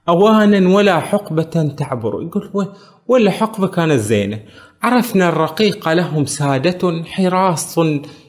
أوانا 0.09 0.69
ولا 0.69 0.99
حقبة 0.99 1.73
تعبر. 1.77 2.21
يقول 2.21 2.67
ولا 3.07 3.31
حقبة 3.31 3.67
كانت 3.67 3.99
زينة؟ 3.99 4.39
عرفنا 4.85 5.29
الرقيق 5.29 5.89
لهم 5.89 6.25
سادة 6.25 7.03
حراس 7.03 7.79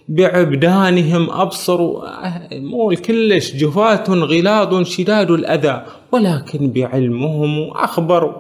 بعبدانهم 0.09 1.31
أبصروا 1.31 2.05
مو 2.53 2.95
كلش 3.07 3.53
جفاة 3.53 4.05
غلاظ 4.09 4.83
شداد 4.83 5.31
الأذى 5.31 5.85
ولكن 6.13 6.71
بعلمهم 6.71 7.71
أخبروا 7.71 8.33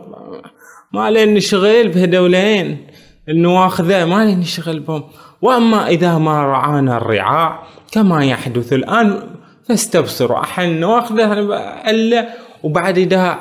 ما 0.92 1.10
لين 1.10 1.40
شغيل 1.40 1.88
بهدولين 1.88 2.86
النواخذة 3.28 4.04
ما 4.04 4.24
لي 4.24 4.34
نشغل 4.34 4.80
بهم. 4.80 5.04
وأما 5.42 5.88
إذا 5.88 6.18
ما 6.18 6.42
رعانا 6.42 6.96
الرعاع 6.96 7.62
كما 7.92 8.24
يحدث 8.24 8.72
الآن 8.72 9.20
فاستبصروا. 9.68 10.40
أحن 10.40 10.80
نواخذه 10.80 11.32
إلا 11.90 12.28
وبعد 12.62 12.98
إذا 12.98 13.38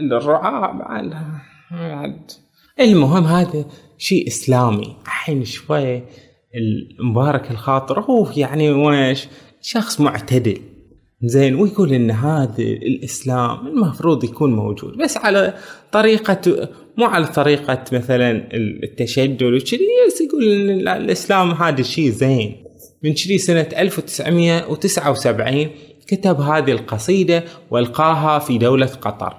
الرعاع 0.00 0.72
بعد. 0.72 2.30
المهم 2.80 3.24
هذا 3.24 3.64
شيء 3.98 4.26
إسلامي. 4.26 4.96
الحين 5.02 5.44
شوي 5.44 6.02
المبارك 6.54 7.50
الخاطر 7.50 8.00
هو 8.00 8.28
يعني 8.36 8.70
ويش 8.70 9.28
شخص 9.62 10.00
معتدل. 10.00 10.60
زين 11.22 11.54
ويقول 11.54 11.92
إن 11.92 12.10
هذا 12.10 12.62
الإسلام 12.62 13.66
المفروض 13.66 14.24
يكون 14.24 14.52
موجود 14.52 14.96
بس 14.96 15.16
على 15.16 15.54
طريقة 15.92 16.68
مو 16.96 17.04
على 17.04 17.26
طريقة 17.26 17.84
مثلا 17.92 18.48
التشدد 18.54 19.42
وكذي 19.42 19.88
بس 20.06 20.20
يقول 20.20 20.44
إن 20.44 20.88
الإسلام 20.88 21.50
هذا 21.50 21.80
الشيء 21.80 22.10
زين. 22.10 22.56
من 23.04 23.14
كذي 23.14 23.38
سنة 23.38 23.68
1979 23.78 25.70
كتب 26.06 26.40
هذه 26.40 26.72
القصيدة 26.72 27.44
وألقاها 27.70 28.38
في 28.38 28.58
دولة 28.58 28.86
قطر. 28.86 29.36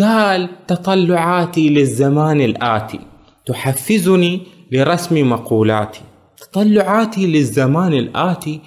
قال 0.00 0.48
تطلعاتي 0.66 1.68
للزمان 1.68 2.40
الآتي. 2.40 3.00
تحفزني 3.46 4.40
لرسم 4.72 5.30
مقولاتي. 5.30 6.00
تطلعاتي 6.38 7.26
للزمان 7.26 7.92
الآتي 7.92 8.60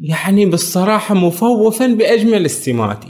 يعني 0.00 0.46
بالصراحة 0.46 1.14
مفوفا 1.14 1.86
بأجمل 1.86 2.44
السمات 2.44 3.04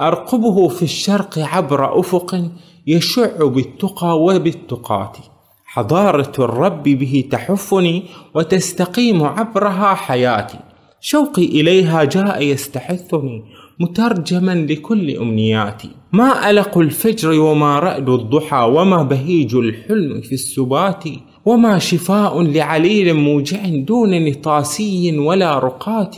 أرقبه 0.00 0.68
في 0.68 0.82
الشرق 0.82 1.38
عبر 1.38 2.00
أفق 2.00 2.50
يشع 2.86 3.46
بالتقى 3.46 4.20
وبالتقات. 4.22 5.16
حضارة 5.64 6.32
الرب 6.38 6.82
به 6.82 7.24
تحفني 7.30 8.02
وتستقيم 8.34 9.22
عبرها 9.22 9.94
حياتي. 9.94 10.58
شوقي 11.00 11.44
إليها 11.44 12.04
جاء 12.04 12.42
يستحثني. 12.42 13.44
مترجما 13.80 14.54
لكل 14.54 15.16
أمنياتي. 15.16 15.90
ما 16.12 16.50
ألق 16.50 16.78
الفجر 16.78 17.40
وما 17.40 17.78
رأد 17.78 18.08
الضحى 18.08 18.70
وما 18.74 19.02
بهيج 19.02 19.54
الحلم 19.54 20.20
في 20.20 20.32
السبات 20.32 21.04
وما 21.44 21.78
شفاء 21.78 22.42
لعليل 22.42 23.14
موجع 23.14 23.58
دون 23.68 24.24
نطاسي 24.24 25.18
ولا 25.18 25.58
رقات 25.58 26.16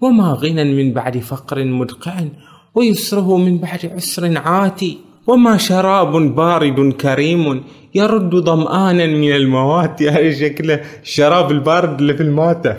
وما 0.00 0.32
غنى 0.32 0.64
من 0.64 0.92
بعد 0.92 1.18
فقر 1.18 1.64
مدقع 1.64 2.14
ويسره 2.74 3.36
من 3.36 3.58
بعد 3.58 3.92
عسر 3.96 4.38
عاتي 4.38 4.98
وما 5.26 5.56
شراب 5.56 6.34
بارد 6.34 6.92
كريم 6.92 7.62
يرد 7.94 8.34
ظمآنا 8.36 9.06
من 9.06 9.32
الموات. 9.32 10.02
هاي 10.14 10.34
شكله 10.34 10.80
الشراب 11.02 11.50
البارد 11.50 12.00
اللي 12.00 12.14
في 12.14 12.22
الموتى. 12.22 12.76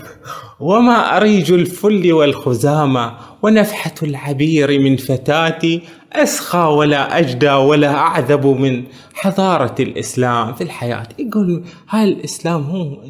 وما 0.59 1.17
أريج 1.17 1.51
الفل 1.51 2.13
والخزامة 2.13 3.13
ونفحة 3.45 3.93
العبير 4.03 4.79
من 4.79 4.97
فتاتي 4.97 5.81
أسخى 6.13 6.57
ولا 6.57 7.19
أجدى 7.19 7.51
ولا 7.51 7.95
أعذب 7.95 8.45
من 8.45 8.83
حضارة 9.13 9.75
الإسلام 9.79 10.53
في 10.53 10.63
الحياة. 10.63 11.07
يقول 11.19 11.63
هاي 11.89 12.03
الإسلام 12.03 12.61
هو 12.61 13.03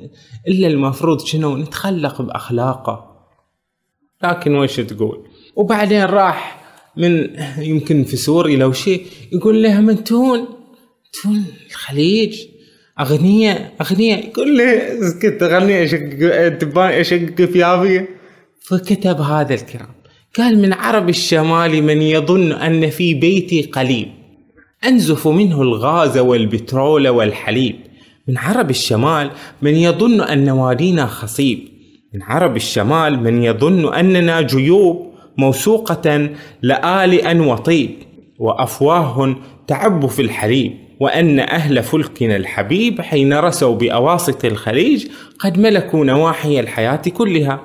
إلا 0.47 0.67
المفروض 0.67 1.25
شنو؟ 1.25 1.57
نتخلق 1.57 2.21
بأخلاقه. 2.21 3.15
لكن 4.23 4.55
وش 4.55 4.79
تقول؟ 4.79 5.27
وبعدين 5.55 6.03
راح 6.03 6.61
من 6.97 7.29
يمكن 7.57 8.03
في 8.03 8.17
سوريا 8.17 8.57
لو 8.57 8.71
شيء 8.71 9.05
يقول 9.31 9.63
لها 9.63 9.81
من 9.81 10.03
تون؟ 10.03 10.47
تون 11.23 11.45
الخليج؟ 11.69 12.47
أغنياء 12.99 13.73
أغنياء 13.81 14.27
يقول 14.27 14.57
لي 14.57 14.99
اسكت 14.99 15.43
أغنياء 15.43 15.83
أشق 15.83 16.57
تبغى 16.57 17.01
أشق 17.01 17.45
ثيابي 17.45 18.07
فكتب 18.61 19.21
هذا 19.21 19.53
الكلام. 19.53 20.04
قال 20.37 20.61
من 20.61 20.73
عرب 20.73 21.09
الشمال 21.09 21.83
من 21.83 22.01
يظن 22.01 22.51
أن 22.51 22.89
في 22.89 23.13
بيتي 23.13 23.61
قليب 23.61 24.07
أنزف 24.85 25.27
منه 25.27 25.61
الغاز 25.61 26.17
والبترول 26.17 27.07
والحليب. 27.07 27.75
من 28.27 28.37
عرب 28.37 28.69
الشمال 28.69 29.31
من 29.61 29.75
يظن 29.75 30.21
أن 30.21 30.45
نوادينا 30.45 31.05
خصيب. 31.05 31.59
من 32.13 32.23
عرب 32.23 32.55
الشمال 32.55 33.23
من 33.23 33.43
يظن 33.43 33.93
أننا 33.93 34.41
جيوب. 34.41 35.13
موسوقة 35.37 36.29
لآلئا 36.61 37.41
وطيب. 37.41 37.89
وأفواه 38.39 39.35
تعب 39.67 40.05
في 40.05 40.21
الحليب. 40.21 40.73
وأن 40.99 41.39
أهل 41.39 41.83
فلكنا 41.83 42.35
الحبيب 42.35 43.01
حين 43.01 43.33
رسوا 43.33 43.75
بأواسط 43.75 44.45
الخليج 44.45 45.07
قد 45.39 45.59
ملكوا 45.59 46.05
نواحي 46.05 46.59
الحياة 46.59 47.01
كلها. 47.13 47.61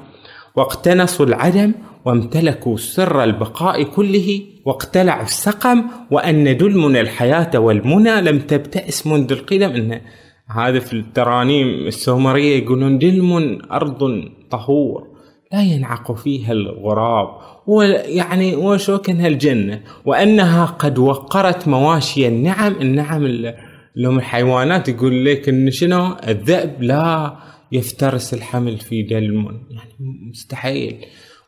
واقتنصوا 0.56 1.26
العدم 1.26 1.72
وامتلكوا 2.04 2.76
سر 2.76 3.24
البقاء 3.24 3.82
كله 3.82 4.40
واقتلعوا 4.64 5.22
السقم 5.22 5.84
وأن 6.10 6.56
دلمنا 6.56 7.00
الحياة 7.00 7.58
والمنى 7.58 8.20
لم 8.20 8.38
تبتئس 8.38 9.06
منذ 9.06 9.32
القدم. 9.32 9.70
إن 9.70 10.00
هذا 10.48 10.78
في 10.78 10.92
الترانيم 10.92 11.68
السومرية 11.86 12.62
يقولون 12.62 12.98
دلم 12.98 13.58
أرض 13.72 14.24
طهور 14.50 15.06
لا 15.52 15.62
ينعق 15.62 16.12
فيها 16.12 16.52
الغراب. 16.52 17.28
ويعني 17.66 18.56
وشوكنها 18.56 19.26
الجنة 19.26 19.80
وأنها 20.04 20.64
قد 20.64 20.98
وقرت 20.98 21.68
مواشي 21.68 22.28
النعم. 22.28 22.72
النعم 22.80 23.24
اللي 23.24 23.56
هم 24.08 24.18
الحيوانات 24.18 24.88
يقول 24.88 25.24
لك 25.24 25.48
إن 25.48 25.70
شنو؟ 25.70 26.16
الذئب 26.28 26.82
لا 26.82 27.36
يفترس 27.72 28.34
الحمل 28.34 28.76
في 28.78 29.02
دلم. 29.02 29.44
يعني 29.70 29.92
مستحيل. 30.30 30.96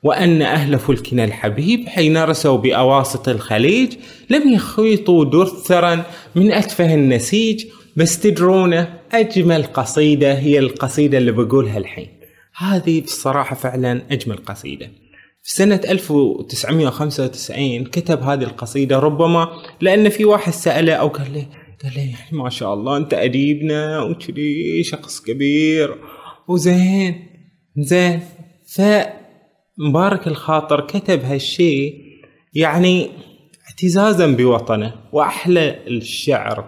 وأن 0.03 0.43
أهل 0.43 0.79
فلكنا 0.79 1.25
الحبيب 1.25 1.89
حين 1.89 2.25
رسوا 2.25 2.57
بأواسط 2.57 3.29
الخليج 3.29 3.93
لم 4.31 4.53
يخيطوا 4.53 5.25
درثرا 5.25 6.05
من 6.35 6.53
أتفه 6.53 6.95
النسيج 6.95 7.65
بس 7.97 8.21
تدرون 8.21 8.85
أجمل 9.13 9.65
قصيدة 9.65 10.39
هي 10.39 10.59
القصيدة 10.59 11.19
اللي 11.19 11.33
بقولها 11.33 11.79
الحين. 11.79 12.09
هذه 12.57 13.01
بصراحة 13.01 13.57
فعلا 13.57 14.03
أجمل 14.11 14.37
قصيدة. 14.37 14.87
في 15.43 15.55
سنة 15.55 15.81
1995 15.89 17.85
كتب 17.85 18.23
هذه 18.23 18.43
القصيدة 18.43 18.99
ربما 18.99 19.49
لأن 19.81 20.09
في 20.09 20.25
واحد 20.25 20.53
سأله 20.53 20.95
أو 20.95 21.09
قال 21.09 21.35
له 21.35 21.47
قال 21.83 21.93
له 21.97 22.01
يعني 22.03 22.39
ما 22.39 22.51
شاء 22.51 22.75
الله 22.75 22.97
أنت 22.97 23.15
أديبنا 23.15 24.03
وكذي 24.03 24.83
شخص 24.85 25.21
كبير. 25.21 25.95
وزين 26.49 27.27
زين. 27.77 28.21
ف 28.67 28.81
مبارك 29.83 30.27
الخاطر 30.27 30.81
كتب 30.81 31.25
هالشيء 31.25 32.03
يعني 32.55 33.11
اعتزازا 33.69 34.27
بوطنه 34.27 34.95
وأحلى 35.13 35.79
الشعر 35.87 36.65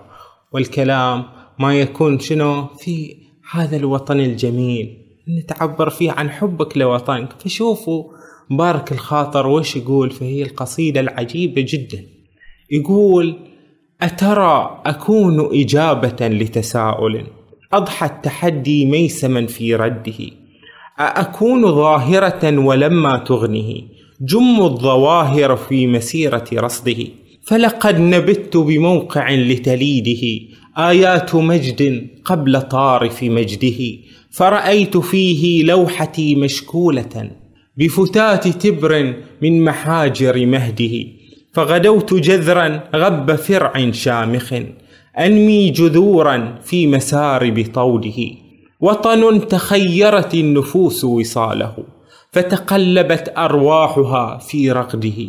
والكلام 0.53 1.25
ما 1.59 1.81
يكون 1.81 2.19
شنو 2.19 2.67
في 2.67 3.17
هذا 3.51 3.77
الوطن 3.77 4.21
الجميل. 4.21 4.99
نتعبر 5.29 5.91
فيه 5.91 6.13
عن 6.13 6.31
حبك 6.31 6.77
لوطنك. 6.77 7.33
فشوفوا 7.43 8.05
مبارك 8.51 8.93
الخاطر 8.93 9.47
وش 9.47 9.77
يقول 9.77 10.11
فهي 10.11 10.43
القصيدة 10.43 11.01
العجيبة 11.01 11.67
جدا. 11.69 12.07
يقول 12.71 13.37
أترى 14.03 14.83
أكون 14.87 15.61
إجابة 15.61 16.29
لتساؤل. 16.29 17.27
أضحى 17.73 18.07
التحدي 18.07 18.87
ميسما 18.87 19.47
في 19.47 19.75
رده. 19.75 20.44
أأكون 21.01 21.75
ظاهرة 21.75 22.59
ولما 22.59 23.19
تغنه 23.19 23.75
جم 24.21 24.63
الظواهر 24.63 25.57
في 25.57 25.87
مسيرة 25.87 26.45
رصده. 26.55 27.07
فلقد 27.43 28.01
نبت 28.01 28.57
بموقع 28.57 29.31
لتليده 29.31 30.45
آيات 30.79 31.35
مجد 31.35 32.09
قبل 32.25 32.63
طارف 32.63 33.23
مجده. 33.23 33.97
فرأيت 34.31 34.97
فيه 34.97 35.65
لوحتي 35.65 36.35
مشكولة 36.35 37.31
بفتات 37.77 38.49
تبر 38.49 39.15
من 39.43 39.65
محاجر 39.65 40.47
مهده. 40.47 41.05
فغدوت 41.53 42.15
جذرا 42.15 42.81
غب 42.97 43.35
فرع 43.35 43.91
شامخ 43.91 44.55
أنمي 45.19 45.71
جذورا 45.71 46.59
في 46.63 46.87
مسارب 46.87 47.67
طوله 47.75 48.44
وطن 48.85 49.49
تخيرت 49.49 50.35
النفوس 50.35 51.05
وصاله 51.05 51.77
فتقلبت 52.33 53.33
أرواحها 53.37 54.39
في 54.39 54.73
رقده. 54.73 55.27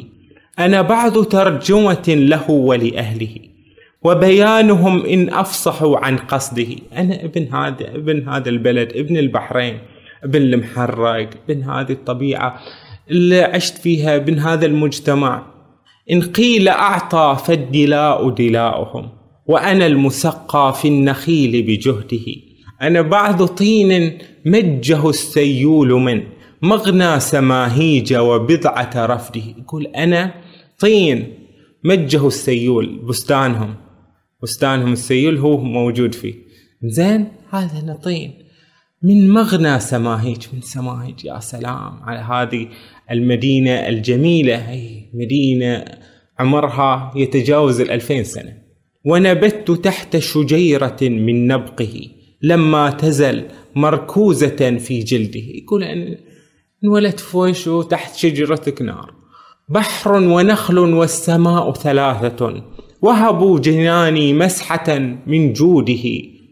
أنا 0.59 0.81
بعض 0.81 1.23
ترجمة 1.25 2.03
له 2.07 2.51
ولأهله 2.51 3.35
وبيانهم 4.03 5.05
إن 5.05 5.33
أفصحوا 5.33 5.97
عن 5.97 6.17
قصده. 6.17 6.67
أنا 6.97 7.23
ابن 7.23 7.53
هذا 7.53 7.95
ابن 7.95 8.29
هذا 8.29 8.49
البلد 8.49 8.91
ابن 8.95 9.17
البحرين 9.17 9.79
ابن 10.23 10.41
المحرق 10.41 11.29
ابن 11.49 11.63
هذه 11.63 11.91
الطبيعة 11.91 12.59
اللي 13.11 13.41
عشت 13.41 13.77
فيها 13.77 14.15
ابن 14.15 14.39
هذا 14.39 14.65
المجتمع. 14.65 15.45
إن 16.11 16.21
قيل 16.21 16.67
أعطى 16.67 17.37
فالدلاء 17.45 18.29
دلاؤهم 18.29 19.09
وأنا 19.47 19.85
المسقى 19.85 20.73
في 20.81 20.87
النخيل 20.87 21.63
بجهده. 21.63 22.44
أنا 22.81 23.01
بعض 23.01 23.45
طين 23.45 24.17
مجه 24.45 25.09
السيول 25.09 25.89
من 25.89 26.23
مغنى 26.61 27.19
سماهيج 27.19 28.13
وبضعة 28.13 29.05
رفده. 29.05 29.41
يقول 29.57 29.87
أنا 29.87 30.33
طين 30.79 31.33
مجه 31.83 32.27
السيول 32.27 32.99
بستانهم. 33.07 33.75
بستانهم 34.43 34.93
السيول 34.93 35.37
هو 35.37 35.57
موجود 35.57 36.15
فيه. 36.15 36.33
زين 36.83 37.27
هذا 37.49 37.79
أنا 37.83 37.95
طين. 37.95 38.33
من 39.03 39.29
مغنى 39.29 39.79
سماهيج 39.79 40.45
من 40.53 40.61
سماهيج 40.61 41.25
يا 41.25 41.39
سلام 41.39 41.99
على 42.03 42.19
هذه 42.19 42.67
المدينة 43.11 43.71
الجميلة. 43.71 44.55
هي 44.55 45.09
مدينة 45.13 45.85
عمرها 46.39 47.13
يتجاوز 47.15 47.81
الألفين 47.81 48.23
سنة. 48.23 48.57
ونبت 49.05 49.71
تحت 49.71 50.17
شجيرة 50.17 50.97
من 51.01 51.47
نبقه. 51.47 52.01
لما 52.41 52.89
تزل 52.89 53.45
مركوزة 53.75 54.77
في 54.77 54.99
جلده. 54.99 55.39
يقول 55.39 55.83
أن 55.83 56.17
انولدت 56.83 57.19
فوش 57.19 57.69
تحت 57.89 58.15
شجرتك 58.15 58.81
نار. 58.81 59.13
بحر 59.69 60.13
ونخل 60.13 60.77
والسماء 60.79 61.73
ثلاثة. 61.73 62.63
وهبوا 63.01 63.59
جناني 63.59 64.33
مسحة 64.33 64.99
من 65.27 65.53
جوده 65.53 66.03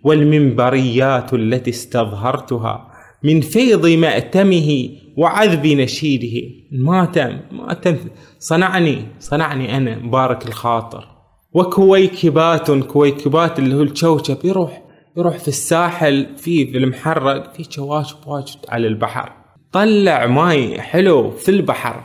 والمنبريات 0.03 1.33
التي 1.33 1.69
استظهرتها 1.69 2.91
من 3.23 3.41
فيض 3.41 3.87
مأتمه 3.87 4.89
وعذب 5.17 5.67
نشيده. 5.67 6.49
ماتم 6.71 7.39
ماتم 7.51 7.97
صنعني 8.39 8.97
صنعني 9.19 9.77
أنا 9.77 9.99
مبارك 9.99 10.47
الخاطر. 10.47 11.07
وكويكبات 11.53 12.71
كويكبات 12.71 13.59
اللي 13.59 13.75
هو 13.75 13.81
الشوشب 13.81 14.37
يروح 14.43 14.82
يروح 15.17 15.37
في 15.37 15.47
الساحل 15.47 16.27
في 16.37 16.67
في 16.67 16.77
المحرق 16.77 17.53
في 17.53 17.63
شواشب 17.69 18.17
واجد 18.25 18.57
على 18.69 18.87
البحر. 18.87 19.31
طلع 19.71 20.25
ماي 20.25 20.81
حلو 20.81 21.31
في 21.31 21.49
البحر. 21.49 22.03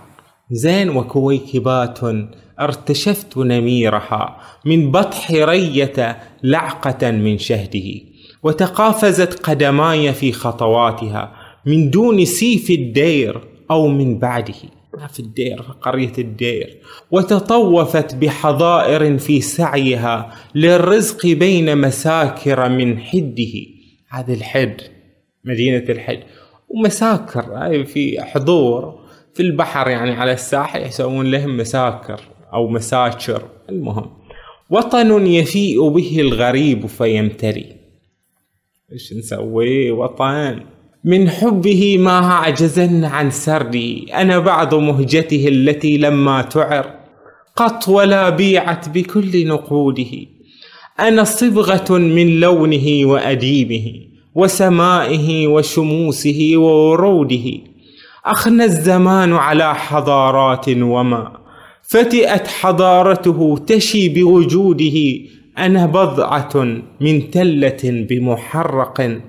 زين 0.51 0.89
وكويكبات 0.89 1.99
ارتشفت 2.61 3.37
نميرها 3.37 4.37
من 4.65 4.91
بطح 4.91 5.31
رية 5.31 6.19
لعقة 6.43 7.11
من 7.11 7.39
شهده. 7.39 7.91
وتقافزت 8.43 9.41
قدماي 9.43 10.13
في 10.13 10.33
خطواتها 10.33 11.33
من 11.67 11.91
دون 11.91 12.25
سيف 12.25 12.71
الدير 12.71 13.41
أو 13.71 13.89
من 13.89 14.19
بعده. 14.19 14.55
في 15.07 15.21
الدير 15.21 15.63
في 15.63 15.73
قرية 15.73 16.13
الدير. 16.19 16.81
وتطوفت 17.11 18.15
بحظائر 18.15 19.19
في 19.19 19.41
سعيها 19.41 20.35
للرزق 20.55 21.27
بين 21.27 21.79
مساكر 21.79 22.69
من 22.69 22.99
حده. 22.99 23.53
هذا 24.09 24.35
الحد 24.35 24.81
مدينة 25.45 25.85
الحد. 25.89 26.21
ومساكر 26.69 27.85
في 27.85 28.23
حضور 28.23 29.01
في 29.35 29.43
البحر 29.43 29.89
يعني 29.89 30.11
على 30.11 30.33
الساحل 30.33 30.83
يسوون 30.83 31.31
لهم 31.31 31.57
مساكر 31.57 32.21
أو 32.53 32.69
مساكر. 32.69 33.43
المهم 33.69 34.11
وطن 34.71 35.27
يفيء 35.27 35.89
به 35.89 36.21
الغريب 36.21 36.87
فيمتري 36.87 37.77
إيش 38.93 39.13
نسوي؟ 39.13 39.91
وطن. 39.91 40.61
من 41.05 41.31
حبه 41.31 41.99
ما 41.99 42.19
عجزن 42.19 43.05
عن 43.05 43.31
سردي 43.31 44.15
أنا 44.15 44.39
بعض 44.39 44.75
مهجته 44.75 45.49
التي 45.49 45.99
لما 45.99 46.43
تعر. 46.43 46.95
قط 47.57 47.89
ولا 47.89 48.29
بيعت 48.29 48.89
بكل 48.89 49.47
نقوده. 49.47 50.11
أنا 51.01 51.25
صبغة 51.25 51.99
من 51.99 52.41
لونه 52.41 53.01
وأديبه 53.05 53.95
وسمائه 54.35 55.47
وشموسه 55.47 56.53
ووروده. 56.57 57.53
أخنى 58.25 58.65
الزمان 58.65 59.33
على 59.33 59.75
حضارات 59.75 60.69
وما. 60.69 61.33
فتئت 61.83 62.47
حضارته 62.47 63.59
تشي 63.67 64.09
بوجوده. 64.09 65.21
أنا 65.59 65.87
بضعة 65.87 66.81
من 67.01 67.31
تلة 67.31 68.07
بمحرق. 68.11 69.21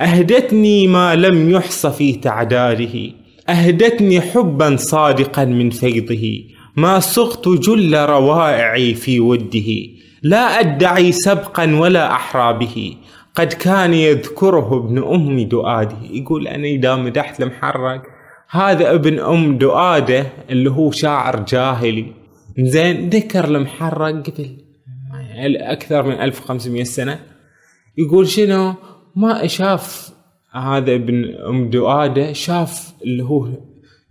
أهدتني 0.00 0.86
ما 0.86 1.14
لم 1.14 1.50
يحص 1.50 1.86
في 1.86 2.12
تعداده. 2.12 3.10
أهدتني 3.48 4.20
حبا 4.20 4.76
صادقا 4.76 5.44
من 5.44 5.70
فيضه. 5.70 6.44
ما 6.76 6.98
صغت 6.98 7.48
جل 7.48 7.96
روائعي 7.96 8.94
في 8.94 9.20
وده. 9.20 9.70
لا 10.22 10.60
أدعي 10.60 11.12
سبقا 11.12 11.76
ولا 11.76 12.12
أحرى 12.12 12.58
به. 12.58 12.96
قد 13.34 13.52
كان 13.52 13.94
يذكره 13.94 14.76
ابن 14.76 14.98
أم 14.98 15.40
دؤاده. 15.40 15.96
يقول 16.10 16.48
أنا 16.48 16.66
إذا 16.66 16.96
مدحت 16.96 17.42
المحرق 17.42 18.02
هذا 18.50 18.94
ابن 18.94 19.18
أم 19.18 19.58
دؤاده 19.58 20.26
اللي 20.50 20.70
هو 20.70 20.90
شاعر 20.90 21.44
جاهلي. 21.44 22.06
زين 22.58 23.08
ذكر 23.08 23.44
المحرق 23.44 24.30
قبل. 24.30 24.56
أكثر 25.56 26.02
من 26.02 26.12
1500 26.12 26.84
سنة. 26.84 27.18
يقول 27.98 28.28
شنو؟ 28.28 28.74
ما 29.16 29.46
شاف 29.46 30.10
هذا 30.52 30.94
ابن 30.94 31.34
أم 31.48 31.70
دؤادة 31.70 32.32
شاف 32.32 32.94
اللي 33.02 33.24
هو 33.24 33.48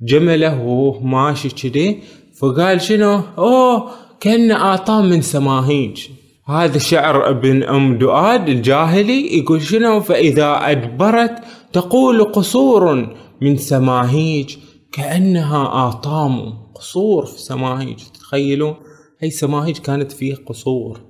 جمله 0.01 0.61
وهو 0.61 0.99
ماشي 0.99 1.49
كذي 1.49 1.99
فقال 2.39 2.81
شنو؟ 2.81 3.21
أوه 3.37 3.91
كان 4.19 4.51
أعطاه 4.51 5.01
من 5.01 5.21
سماهيج. 5.21 6.07
هذا 6.45 6.77
شعر 6.77 7.29
ابن 7.29 7.63
أم 7.63 7.97
دؤاد 7.97 8.49
الجاهلي 8.49 9.37
يقول 9.37 9.61
شنو؟ 9.61 9.99
فإذا 9.99 10.71
أدبرت 10.71 11.43
تقول 11.73 12.23
قصور 12.23 13.15
من 13.41 13.57
سماهيج 13.57 14.55
كأنها 14.91 15.89
اطام 15.89 16.53
قصور 16.75 17.25
في 17.25 17.39
سماهيج. 17.41 17.97
تخيلوا 18.19 18.73
هي 19.19 19.29
سماهيج 19.29 19.77
كانت 19.77 20.11
فيه 20.11 20.35
قصور 20.35 21.01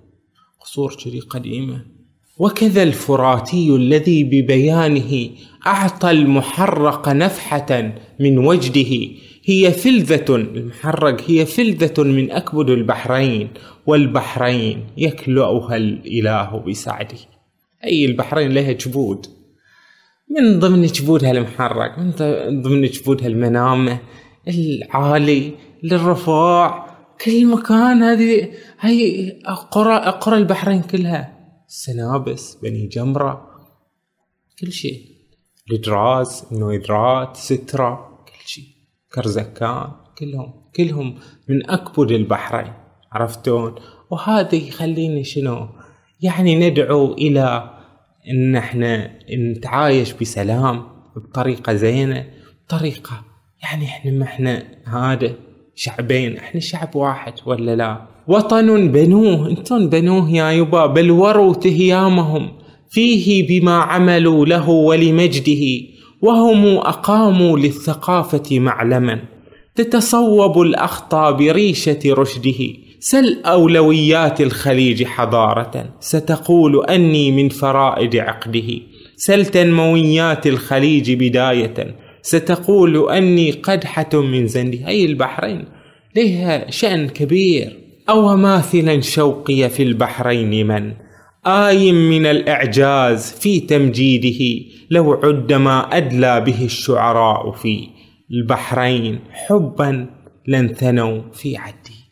قصور 0.61 0.95
كذي 1.03 1.19
قديمة. 1.19 1.94
وكذا 2.37 2.83
الفراتي 2.83 3.75
الذي 3.75 4.23
ببيانه 4.23 5.29
أعطى 5.67 6.11
المحرق 6.11 7.09
نفحة 7.09 7.93
من 8.19 8.37
وجده. 8.37 9.07
هي 9.45 9.71
فلذة 9.71 10.35
المحرق 10.35 11.21
هي 11.27 11.45
فلذة 11.45 12.03
من 12.03 12.31
أكبد 12.31 12.69
البحرين 12.69 13.49
والبحرين 13.85 14.83
يكلؤها 14.97 15.75
الإله 15.75 16.63
بسعده. 16.67 17.17
أي 17.83 18.05
البحرين 18.05 18.51
لها 18.51 18.71
جبود؟ 18.71 19.25
من 20.29 20.59
ضمن 20.59 20.85
جبودها 20.85 21.31
المحرق؟ 21.31 21.99
من 21.99 22.61
ضمن 22.61 22.81
جبودها 22.81 23.27
المنامة 23.27 23.99
العالي 24.47 25.51
للرفاع. 25.83 26.85
كل 27.25 27.45
مكان 27.45 28.03
هذه 28.03 28.49
هي 28.79 29.31
قرى 29.71 29.95
قرى 29.95 30.37
البحرين 30.37 30.81
كلها. 30.81 31.34
سنابس 31.67 32.55
بني 32.55 32.87
جمرة 32.87 33.49
كل 34.59 34.71
شيء. 34.71 35.15
الدراز 35.71 36.45
النويدرات 36.51 37.37
سترة 37.37 38.23
كل 38.27 38.47
شيء. 38.47 38.67
كرزكان 39.13 39.91
كلهم 40.17 40.53
كلهم 40.75 41.19
من 41.49 41.69
أكبر 41.69 42.09
البحرين. 42.09 42.73
عرفتون؟ 43.11 43.75
وهذا 44.09 44.55
يخليني 44.55 45.23
شنو؟ 45.23 45.69
يعني 46.21 46.69
ندعو 46.69 47.13
إلى 47.13 47.75
إن 48.29 48.55
إحنا 48.55 49.19
نتعايش 49.35 50.13
بسلام 50.13 50.87
بطريقة 51.15 51.73
زينة 51.73 52.29
بطريقة 52.65 53.25
يعني 53.63 53.85
إحنا 53.85 54.11
ما 54.11 54.23
إحنا 54.23 54.63
هذا 54.85 55.35
شعبين 55.75 56.37
إحنا 56.37 56.59
شعب 56.61 56.95
واحد 56.95 57.33
ولا 57.45 57.75
لا؟ 57.75 58.14
وطن 58.27 58.91
بنوه 58.91 59.49
أنتم 59.49 59.89
بنوه 59.89 60.31
يا 60.31 60.51
يبا 60.51 60.85
بل 60.85 61.11
وروا 61.11 61.53
فيه 62.89 63.47
بما 63.47 63.77
عملوا 63.77 64.45
له 64.45 64.69
ولمجده 64.69 65.85
وهم 66.21 66.65
أقاموا 66.77 67.59
للثقافة 67.59 68.59
معلما. 68.59 69.19
تتصوب 69.75 70.61
الأخطى 70.61 71.35
بريشة 71.39 71.99
رشده 72.05 72.73
سل 72.99 73.41
أولويات 73.45 74.41
الخليج 74.41 75.03
حضارة. 75.03 75.93
ستقول 75.99 76.85
أني 76.85 77.31
من 77.31 77.49
فرائد 77.49 78.15
عقده 78.15 78.79
سل 79.15 79.45
تنمويات 79.45 80.47
الخليج 80.47 81.11
بداية. 81.11 81.95
ستقول 82.21 83.09
أني 83.09 83.51
قدحة 83.51 84.09
من 84.13 84.47
زنده. 84.47 84.87
أي 84.87 85.05
البحرين 85.05 85.65
لها 86.15 86.71
شأن 86.71 87.09
كبير. 87.09 87.84
أو 88.09 88.35
ماثلا 88.35 89.01
شوقي 89.01 89.69
في 89.69 89.83
البحرين 89.83 90.67
من؟ 90.67 90.93
آي 91.45 91.91
من 91.91 92.25
الإعجاز 92.25 93.31
في 93.31 93.59
تمجيده 93.59 94.65
لو 94.89 95.13
عد 95.13 95.53
ما 95.53 95.97
أدلى 95.97 96.41
به 96.41 96.65
الشعراء 96.65 97.51
في 97.51 97.89
البحرين. 98.31 99.19
حبا 99.31 100.09
لن 100.47 100.73
ثنوا 100.73 101.21
في 101.33 101.57
عدي. 101.57 102.05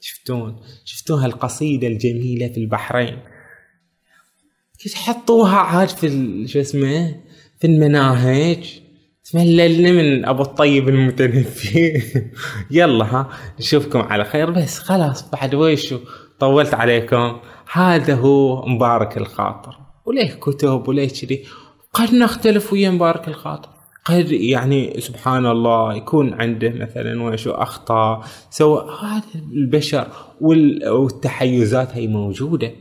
شفتون؟ 0.00 0.56
شفتون 0.84 1.22
هالقصيدة 1.22 1.86
الجميلة 1.86 2.48
في 2.48 2.60
البحرين. 2.60 3.18
حطوها 4.94 5.56
عاد 5.56 5.88
في 5.88 6.08
شو 6.46 6.60
اسمه؟ 6.60 7.14
في 7.60 7.66
المناهج. 7.66 8.81
تمللنا 9.32 9.92
من 9.92 10.24
أبو 10.24 10.42
الطيب 10.42 10.88
المتنفي. 10.88 12.02
يلا 12.70 13.04
ها 13.04 13.28
نشوفكم 13.60 13.98
على 14.00 14.24
خير. 14.24 14.50
بس 14.50 14.78
خلاص 14.78 15.30
بعد 15.30 15.54
ويشو؟ 15.54 15.98
طولت 16.38 16.74
عليكم. 16.74 17.36
هذا 17.72 18.14
هو 18.14 18.66
مبارك 18.66 19.16
الخاطر. 19.16 19.78
وليه 20.06 20.34
كتب 20.34 20.88
وليه 20.88 21.08
كذي؟ 21.08 21.44
قد 21.92 22.14
نختلف 22.14 22.72
ويا 22.72 22.90
مبارك 22.90 23.28
الخاطر. 23.28 23.68
قد 24.04 24.32
يعني 24.32 25.00
سبحان 25.00 25.46
الله 25.46 25.94
يكون 25.94 26.34
عنده 26.34 26.70
مثلا 26.70 27.22
وشو 27.22 27.50
أخطاء 27.50 28.24
سواء 28.50 29.04
هذا 29.04 29.44
البشر 29.52 30.08
والتحيزات 30.40 31.88
هي 31.92 32.06
موجودة. 32.06 32.72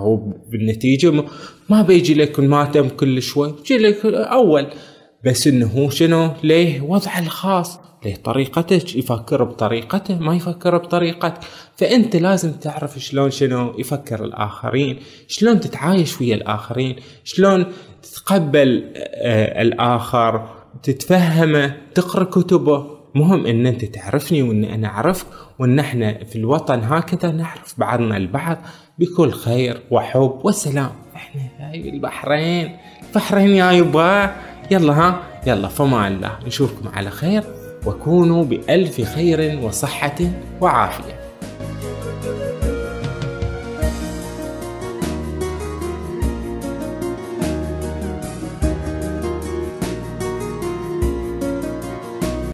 وبالنتيجه 0.00 1.24
ما 1.70 1.82
بيجي 1.82 2.14
لك 2.14 2.38
الماتم 2.38 2.88
كل 2.88 3.22
شوي. 3.22 3.52
بيجي 3.52 3.78
لك 3.78 4.06
أول 4.06 4.66
بس 5.24 5.46
إنه 5.46 5.66
هو 5.66 5.90
شنو؟ 5.90 6.30
ليه 6.42 6.80
وضعه 6.80 7.18
الخاص؟ 7.18 7.80
ليه 8.04 8.14
طريقته 8.14 8.98
يفكر 8.98 9.44
بطريقته 9.44 10.18
ما 10.18 10.36
يفكر 10.36 10.78
بطريقتك. 10.78 11.34
فأنت 11.76 12.16
لازم 12.16 12.52
تعرف 12.52 12.98
شلون 12.98 13.30
شنو 13.30 13.74
يفكر 13.78 14.24
الآخرين 14.24 14.98
شلون 15.28 15.60
تتعايش 15.60 16.20
ويا 16.20 16.34
الآخرين 16.34 16.96
شلون 17.24 17.66
تتقبل 18.02 18.92
آه 18.96 19.62
الآخر 19.62 20.48
تتفهمه 20.82 21.76
تقرأ 21.94 22.24
كتبه. 22.24 22.94
مهم 23.14 23.46
إن 23.46 23.66
أنت 23.66 23.84
تعرفني 23.84 24.42
وإن 24.42 24.64
أنا 24.64 24.88
اعرفك 24.88 25.26
وإن 25.58 25.78
إحنا 25.78 26.24
في 26.24 26.36
الوطن 26.36 26.80
هكذا 26.80 27.30
نعرف 27.30 27.74
بعضنا 27.78 28.16
البعض 28.16 28.58
بكل 28.98 29.30
خير 29.30 29.82
وحب 29.90 30.40
وسلام. 30.44 30.90
إحنا 31.16 31.42
جاي 31.60 31.88
البحرين. 31.90 32.76
البحرين 33.08 33.48
يا 33.48 33.72
يبا. 33.72 34.36
يلا 34.70 34.92
ها 34.92 35.22
يلا 35.46 35.68
فما 35.68 36.08
الله 36.08 36.30
نشوفكم 36.46 36.88
على 36.88 37.10
خير 37.10 37.44
وكونوا 37.86 38.44
بألف 38.44 39.14
خير 39.14 39.60
وصحة 39.62 40.16
وعافية. 40.60 41.23